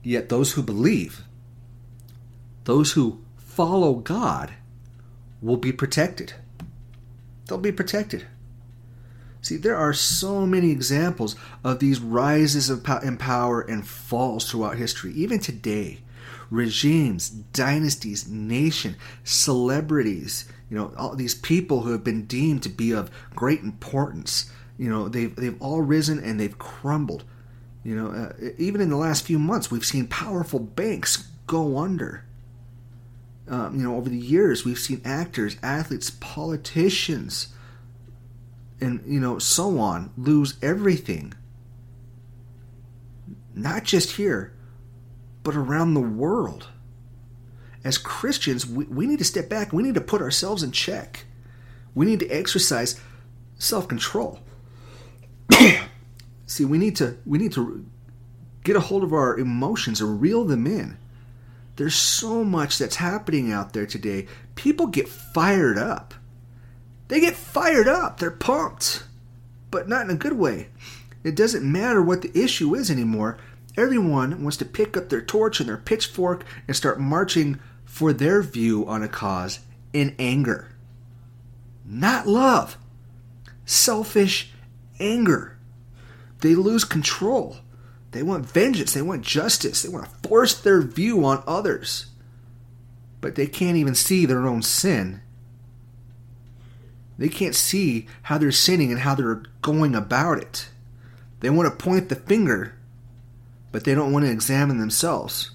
Yet 0.03 0.29
those 0.29 0.51
who 0.51 0.61
believe, 0.61 1.23
those 2.65 2.91
who 2.91 3.23
follow 3.37 3.95
God, 3.95 4.53
will 5.41 5.57
be 5.57 5.71
protected. 5.71 6.33
They'll 7.47 7.57
be 7.57 7.71
protected. 7.71 8.27
See, 9.41 9.57
there 9.57 9.77
are 9.77 9.93
so 9.93 10.45
many 10.45 10.71
examples 10.71 11.35
of 11.63 11.79
these 11.79 11.99
rises 11.99 12.69
of 12.69 12.85
in 13.03 13.17
power 13.17 13.61
and 13.61 13.87
falls 13.87 14.49
throughout 14.49 14.77
history, 14.77 15.13
even 15.13 15.39
today. 15.39 15.99
Regimes, 16.51 17.29
dynasties, 17.29 18.27
nation, 18.27 18.95
celebrities, 19.23 20.45
you 20.69 20.77
know, 20.77 20.93
all 20.97 21.15
these 21.15 21.35
people 21.35 21.81
who 21.81 21.91
have 21.91 22.03
been 22.03 22.25
deemed 22.25 22.63
to 22.63 22.69
be 22.69 22.91
of 22.91 23.11
great 23.35 23.61
importance, 23.61 24.51
you 24.77 24.89
know, 24.89 25.07
they've 25.07 25.35
they've 25.35 25.61
all 25.61 25.81
risen 25.81 26.19
and 26.19 26.39
they've 26.39 26.57
crumbled. 26.57 27.23
You 27.83 27.95
know, 27.95 28.11
uh, 28.11 28.33
even 28.57 28.81
in 28.81 28.89
the 28.89 28.97
last 28.97 29.25
few 29.25 29.39
months, 29.39 29.71
we've 29.71 29.85
seen 29.85 30.07
powerful 30.07 30.59
banks 30.59 31.29
go 31.47 31.77
under. 31.77 32.25
Um, 33.47 33.75
you 33.75 33.83
know, 33.83 33.95
over 33.95 34.09
the 34.09 34.17
years, 34.17 34.63
we've 34.63 34.77
seen 34.77 35.01
actors, 35.03 35.57
athletes, 35.63 36.11
politicians, 36.11 37.47
and 38.81 39.01
you 39.05 39.19
know, 39.19 39.39
so 39.39 39.79
on 39.79 40.11
lose 40.17 40.55
everything. 40.61 41.33
Not 43.53 43.83
just 43.83 44.11
here, 44.11 44.53
but 45.43 45.55
around 45.55 45.93
the 45.93 46.01
world 46.01 46.67
as 47.83 47.97
Christians, 47.97 48.65
we, 48.65 48.85
we 48.85 49.07
need 49.07 49.19
to 49.19 49.25
step 49.25 49.49
back. 49.49 49.71
We 49.71 49.83
need 49.83 49.95
to 49.95 50.01
put 50.01 50.21
ourselves 50.21 50.63
in 50.63 50.71
check. 50.71 51.25
We 51.95 52.05
need 52.05 52.19
to 52.19 52.29
exercise 52.29 52.99
self 53.57 53.87
control. 53.87 54.39
See, 56.45 56.65
we 56.65 56.77
need 56.77 56.95
to 56.97 57.17
we 57.25 57.37
need 57.37 57.53
to 57.53 57.85
get 58.63 58.75
a 58.75 58.81
hold 58.81 59.03
of 59.03 59.13
our 59.13 59.37
emotions 59.37 60.01
and 60.01 60.21
reel 60.21 60.43
them 60.43 60.67
in. 60.67 60.97
There's 61.77 61.95
so 61.95 62.43
much 62.43 62.77
that's 62.77 62.97
happening 62.97 63.51
out 63.51 63.71
there 63.71 63.85
today. 63.85 64.27
People 64.55 64.87
get 64.87 65.07
fired 65.07 65.77
up. 65.77 66.13
They 67.09 67.19
get 67.19 67.35
fired 67.35 67.87
up. 67.87 68.19
They're 68.19 68.31
pumped, 68.31 69.03
but 69.71 69.89
not 69.89 70.05
in 70.05 70.11
a 70.11 70.15
good 70.15 70.33
way. 70.33 70.69
It 71.23 71.35
doesn't 71.35 71.69
matter 71.69 72.01
what 72.01 72.21
the 72.21 72.31
issue 72.39 72.75
is 72.75 72.89
anymore. 72.89 73.37
Everyone 73.75 74.41
wants 74.41 74.57
to 74.57 74.65
pick 74.65 74.95
up 74.95 75.09
their 75.09 75.21
torch 75.21 75.59
and 75.59 75.67
their 75.67 75.77
pitchfork 75.77 76.45
and 76.67 76.77
start 76.77 76.99
marching 76.99 77.59
for 77.83 78.13
their 78.13 78.41
view 78.41 78.87
on 78.87 79.03
a 79.03 79.07
cause 79.07 79.59
in 79.91 80.15
anger. 80.19 80.69
Not 81.83 82.27
love. 82.27 82.77
Selfish 83.65 84.51
anger. 84.99 85.57
They 86.41 86.55
lose 86.55 86.83
control. 86.83 87.57
They 88.11 88.21
want 88.21 88.45
vengeance. 88.45 88.93
They 88.93 89.01
want 89.01 89.23
justice. 89.23 89.81
They 89.81 89.89
want 89.89 90.05
to 90.05 90.29
force 90.29 90.59
their 90.59 90.81
view 90.81 91.25
on 91.25 91.43
others. 91.47 92.07
But 93.19 93.35
they 93.35 93.47
can't 93.47 93.77
even 93.77 93.95
see 93.95 94.25
their 94.25 94.45
own 94.47 94.61
sin. 94.61 95.21
They 97.19 97.27
can't 97.27 97.53
see 97.53 98.07
how 98.23 98.37
they're 98.37 98.51
sinning 98.51 98.91
and 98.91 99.01
how 99.01 99.13
they're 99.13 99.43
going 99.61 99.93
about 99.93 100.37
it. 100.37 100.69
They 101.41 101.49
want 101.49 101.69
to 101.69 101.83
point 101.83 102.07
the 102.07 102.15
finger, 102.15 102.75
but 103.73 103.83
they 103.83 103.93
don't 103.93 104.13
want 104.13 104.23
to 104.23 104.31
examine 104.31 104.77
themselves. 104.77 105.51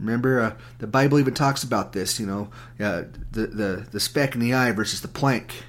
Remember, 0.00 0.40
uh, 0.40 0.54
the 0.78 0.88
Bible 0.88 1.20
even 1.20 1.32
talks 1.32 1.62
about 1.62 1.92
this. 1.92 2.18
You 2.18 2.26
know, 2.26 2.50
uh, 2.80 3.04
the 3.30 3.46
the 3.46 3.86
the 3.92 4.00
speck 4.00 4.34
in 4.34 4.40
the 4.40 4.52
eye 4.52 4.72
versus 4.72 5.00
the 5.00 5.06
plank. 5.06 5.62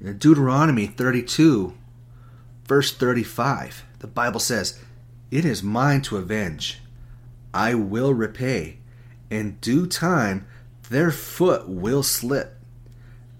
In 0.00 0.16
Deuteronomy 0.16 0.86
thirty-two, 0.86 1.74
verse 2.64 2.92
thirty-five, 2.92 3.84
the 3.98 4.06
Bible 4.06 4.38
says, 4.38 4.80
"It 5.32 5.44
is 5.44 5.64
mine 5.64 6.02
to 6.02 6.16
avenge; 6.16 6.78
I 7.52 7.74
will 7.74 8.14
repay. 8.14 8.78
In 9.30 9.58
due 9.60 9.88
time, 9.88 10.46
their 10.90 11.10
foot 11.10 11.68
will 11.68 12.02
slip. 12.02 12.58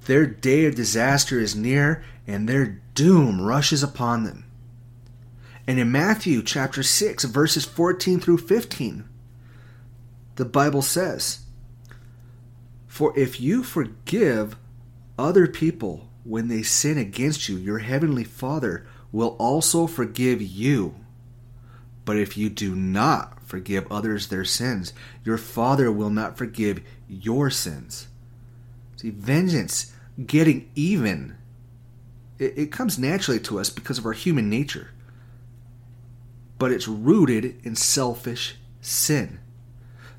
Their 0.07 0.25
day 0.25 0.65
of 0.65 0.75
disaster 0.75 1.39
is 1.39 1.55
near, 1.55 2.03
and 2.27 2.49
their 2.49 2.81
doom 2.95 3.41
rushes 3.41 3.83
upon 3.83 4.25
them." 4.25 4.45
And 5.67 5.79
in 5.79 5.93
Matthew 5.93 6.43
chapter 6.43 6.83
6, 6.83 7.25
verses 7.25 7.65
14 7.65 8.19
through 8.19 8.39
15, 8.39 9.05
the 10.37 10.45
Bible 10.45 10.83
says, 10.83 11.41
For 12.87 13.17
if 13.17 13.41
you 13.41 13.63
forgive 13.63 14.57
other 15.19 15.47
people 15.47 16.09
when 16.25 16.49
they 16.49 16.63
sin 16.63 16.99
against 16.99 17.49
you, 17.49 17.57
your 17.57 17.79
heavenly 17.79 18.25
Father 18.25 18.87
will 19.13 19.37
also 19.39 19.87
forgive 19.87 20.41
you. 20.41 20.95
But 22.05 22.17
if 22.17 22.37
you 22.37 22.49
do 22.49 22.75
not 22.75 23.40
forgive 23.51 23.91
others 23.91 24.29
their 24.29 24.45
sins, 24.45 24.93
your 25.25 25.39
Father 25.39 25.93
will 25.93 26.11
not 26.11 26.39
forgive 26.39 26.81
your 27.09 27.51
sins. 27.51 28.09
See, 28.97 29.11
vengeance, 29.11 29.93
getting 30.27 30.71
even, 30.75 31.37
it, 32.39 32.57
it 32.57 32.73
comes 32.73 32.99
naturally 32.99 33.41
to 33.41 33.61
us 33.61 33.69
because 33.69 33.99
of 33.99 34.07
our 34.07 34.13
human 34.13 34.49
nature 34.49 34.91
but 36.61 36.71
it's 36.71 36.87
rooted 36.87 37.59
in 37.65 37.75
selfish 37.75 38.55
sin. 38.83 39.41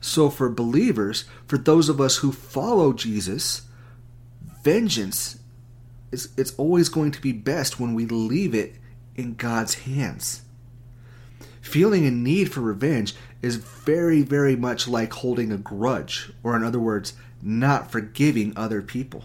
So, 0.01 0.31
for 0.31 0.49
believers, 0.49 1.25
for 1.45 1.59
those 1.59 1.87
of 1.87 2.01
us 2.01 2.17
who 2.17 2.31
follow 2.31 2.93
Jesus, 2.93 3.61
vengeance 4.63 5.37
is 6.11 6.29
it's 6.35 6.55
always 6.55 6.89
going 6.89 7.11
to 7.11 7.21
be 7.21 7.31
best 7.31 7.79
when 7.79 7.93
we 7.93 8.07
leave 8.07 8.55
it 8.55 8.75
in 9.15 9.35
God's 9.35 9.75
hands. 9.75 10.41
Feeling 11.61 12.05
a 12.05 12.11
need 12.11 12.51
for 12.51 12.61
revenge 12.61 13.15
is 13.41 13.55
very, 13.55 14.21
very 14.21 14.55
much 14.55 14.87
like 14.87 15.13
holding 15.13 15.51
a 15.51 15.57
grudge, 15.57 16.31
or 16.43 16.55
in 16.55 16.63
other 16.63 16.79
words, 16.79 17.13
not 17.41 17.91
forgiving 17.91 18.53
other 18.55 18.81
people. 18.81 19.23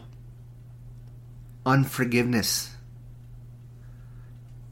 Unforgiveness 1.65 2.77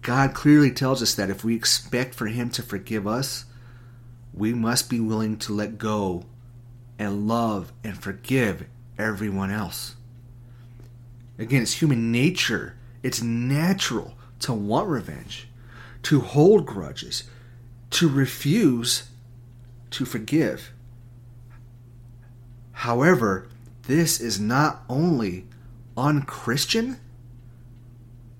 God 0.04 0.34
clearly 0.34 0.70
tells 0.70 1.00
us 1.02 1.14
that 1.14 1.30
if 1.30 1.42
we 1.44 1.56
expect 1.56 2.14
for 2.14 2.26
Him 2.26 2.50
to 2.50 2.62
forgive 2.62 3.06
us, 3.06 3.46
we 4.34 4.52
must 4.52 4.90
be 4.90 5.00
willing 5.00 5.38
to 5.38 5.54
let 5.54 5.78
go 5.78 6.26
and 6.98 7.26
love 7.26 7.72
and 7.82 7.96
forgive 7.96 8.66
everyone 8.98 9.50
else. 9.50 9.96
Again, 11.38 11.62
it's 11.62 11.80
human 11.80 12.12
nature, 12.12 12.76
it's 13.02 13.22
natural 13.22 14.18
to 14.40 14.52
want 14.52 14.88
revenge, 14.88 15.48
to 16.02 16.20
hold 16.20 16.66
grudges, 16.66 17.24
to 17.94 18.08
refuse 18.08 19.04
to 19.90 20.04
forgive. 20.04 20.72
However, 22.72 23.46
this 23.86 24.20
is 24.20 24.40
not 24.40 24.82
only 24.88 25.46
unchristian, 25.96 26.98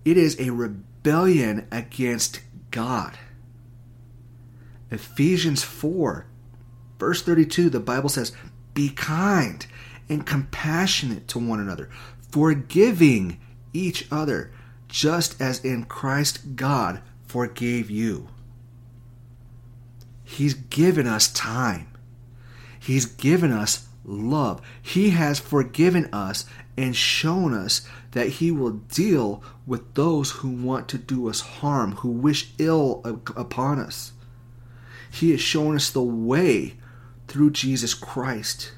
it 0.04 0.16
is 0.16 0.38
a 0.40 0.50
rebellion 0.50 1.68
against 1.70 2.40
God. 2.72 3.16
Ephesians 4.90 5.62
4, 5.62 6.26
verse 6.98 7.22
32, 7.22 7.70
the 7.70 7.78
Bible 7.78 8.08
says, 8.08 8.32
Be 8.74 8.88
kind 8.90 9.64
and 10.08 10.26
compassionate 10.26 11.28
to 11.28 11.38
one 11.38 11.60
another, 11.60 11.88
forgiving 12.28 13.40
each 13.72 14.08
other, 14.10 14.50
just 14.88 15.40
as 15.40 15.64
in 15.64 15.84
Christ 15.84 16.56
God 16.56 17.00
forgave 17.24 17.88
you. 17.88 18.28
He's 20.24 20.54
given 20.54 21.06
us 21.06 21.30
time. 21.32 21.88
He's 22.80 23.06
given 23.06 23.52
us 23.52 23.86
love. 24.04 24.60
He 24.82 25.10
has 25.10 25.38
forgiven 25.38 26.08
us 26.12 26.44
and 26.76 26.96
shown 26.96 27.54
us 27.54 27.86
that 28.12 28.28
He 28.28 28.50
will 28.50 28.70
deal 28.70 29.42
with 29.66 29.94
those 29.94 30.30
who 30.30 30.50
want 30.50 30.88
to 30.88 30.98
do 30.98 31.28
us 31.28 31.40
harm, 31.40 31.92
who 31.96 32.10
wish 32.10 32.52
ill 32.58 33.00
upon 33.04 33.78
us. 33.78 34.12
He 35.10 35.30
has 35.30 35.40
shown 35.40 35.76
us 35.76 35.90
the 35.90 36.02
way 36.02 36.74
through 37.28 37.52
Jesus 37.52 37.94
Christ. 37.94 38.72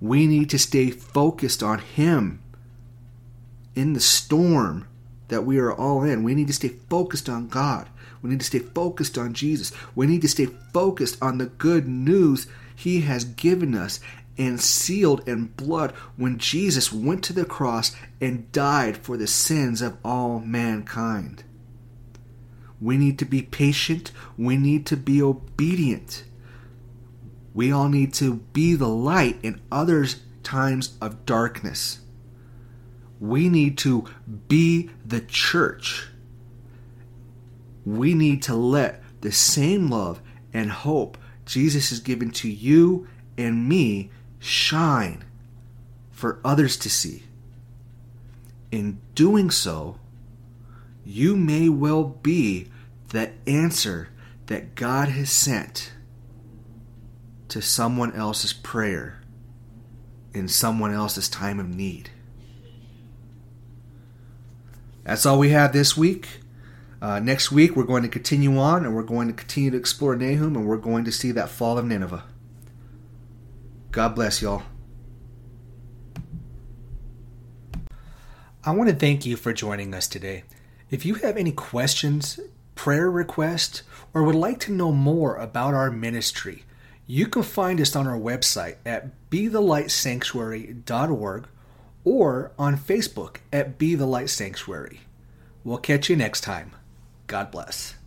We 0.00 0.26
need 0.26 0.48
to 0.50 0.58
stay 0.58 0.90
focused 0.90 1.62
on 1.62 1.80
Him 1.80 2.42
in 3.74 3.92
the 3.92 4.00
storm 4.00 4.86
that 5.28 5.44
we 5.44 5.58
are 5.58 5.72
all 5.72 6.02
in. 6.02 6.22
We 6.22 6.34
need 6.34 6.46
to 6.48 6.52
stay 6.52 6.68
focused 6.68 7.28
on 7.28 7.48
God. 7.48 7.88
We 8.22 8.30
need 8.30 8.40
to 8.40 8.46
stay 8.46 8.58
focused 8.58 9.16
on 9.16 9.34
Jesus. 9.34 9.72
We 9.94 10.06
need 10.06 10.22
to 10.22 10.28
stay 10.28 10.46
focused 10.72 11.22
on 11.22 11.38
the 11.38 11.46
good 11.46 11.86
news 11.86 12.46
He 12.74 13.02
has 13.02 13.24
given 13.24 13.74
us 13.74 14.00
and 14.36 14.60
sealed 14.60 15.28
in 15.28 15.46
blood 15.46 15.92
when 16.16 16.38
Jesus 16.38 16.92
went 16.92 17.24
to 17.24 17.32
the 17.32 17.44
cross 17.44 17.94
and 18.20 18.50
died 18.52 18.96
for 18.98 19.16
the 19.16 19.26
sins 19.26 19.82
of 19.82 19.98
all 20.04 20.38
mankind. 20.38 21.42
We 22.80 22.96
need 22.96 23.18
to 23.18 23.24
be 23.24 23.42
patient. 23.42 24.12
We 24.36 24.56
need 24.56 24.86
to 24.86 24.96
be 24.96 25.20
obedient. 25.20 26.24
We 27.52 27.72
all 27.72 27.88
need 27.88 28.14
to 28.14 28.36
be 28.52 28.74
the 28.74 28.88
light 28.88 29.38
in 29.42 29.60
others' 29.72 30.22
times 30.44 30.96
of 31.00 31.26
darkness. 31.26 31.98
We 33.18 33.48
need 33.48 33.76
to 33.78 34.04
be 34.46 34.90
the 35.04 35.20
church. 35.20 36.08
We 37.88 38.12
need 38.12 38.42
to 38.42 38.54
let 38.54 39.02
the 39.22 39.32
same 39.32 39.88
love 39.88 40.20
and 40.52 40.70
hope 40.70 41.16
Jesus 41.46 41.88
has 41.88 42.00
given 42.00 42.30
to 42.32 42.50
you 42.50 43.08
and 43.38 43.66
me 43.66 44.10
shine 44.38 45.24
for 46.10 46.38
others 46.44 46.76
to 46.78 46.90
see. 46.90 47.22
In 48.70 49.00
doing 49.14 49.50
so, 49.50 49.98
you 51.02 51.34
may 51.34 51.70
well 51.70 52.04
be 52.04 52.68
the 53.08 53.32
answer 53.46 54.10
that 54.46 54.74
God 54.74 55.08
has 55.08 55.30
sent 55.30 55.92
to 57.48 57.62
someone 57.62 58.12
else's 58.12 58.52
prayer 58.52 59.22
in 60.34 60.46
someone 60.46 60.92
else's 60.92 61.30
time 61.30 61.58
of 61.58 61.74
need. 61.74 62.10
That's 65.04 65.24
all 65.24 65.38
we 65.38 65.50
have 65.50 65.72
this 65.72 65.96
week. 65.96 66.40
Uh, 67.00 67.20
next 67.20 67.52
week, 67.52 67.76
we're 67.76 67.84
going 67.84 68.02
to 68.02 68.08
continue 68.08 68.58
on 68.58 68.84
and 68.84 68.94
we're 68.94 69.02
going 69.02 69.28
to 69.28 69.34
continue 69.34 69.70
to 69.70 69.76
explore 69.76 70.16
Nahum 70.16 70.56
and 70.56 70.66
we're 70.66 70.76
going 70.76 71.04
to 71.04 71.12
see 71.12 71.30
that 71.32 71.48
fall 71.48 71.78
of 71.78 71.84
Nineveh. 71.84 72.24
God 73.92 74.14
bless 74.14 74.42
y'all. 74.42 74.64
I 78.64 78.72
want 78.72 78.90
to 78.90 78.96
thank 78.96 79.24
you 79.24 79.36
for 79.36 79.52
joining 79.52 79.94
us 79.94 80.08
today. 80.08 80.42
If 80.90 81.06
you 81.06 81.14
have 81.14 81.36
any 81.36 81.52
questions, 81.52 82.40
prayer 82.74 83.08
requests, 83.10 83.82
or 84.12 84.24
would 84.24 84.34
like 84.34 84.58
to 84.60 84.72
know 84.72 84.92
more 84.92 85.36
about 85.36 85.74
our 85.74 85.90
ministry, 85.90 86.64
you 87.06 87.26
can 87.26 87.42
find 87.42 87.80
us 87.80 87.96
on 87.96 88.06
our 88.06 88.18
website 88.18 88.76
at 88.84 89.30
bethelightsanctuary.org 89.30 91.48
or 92.04 92.52
on 92.58 92.76
Facebook 92.76 93.36
at 93.52 93.78
Be 93.78 93.94
the 93.94 94.06
Light 94.06 94.30
Sanctuary. 94.30 95.00
We'll 95.64 95.78
catch 95.78 96.10
you 96.10 96.16
next 96.16 96.42
time. 96.42 96.72
God 97.28 97.50
bless. 97.50 97.97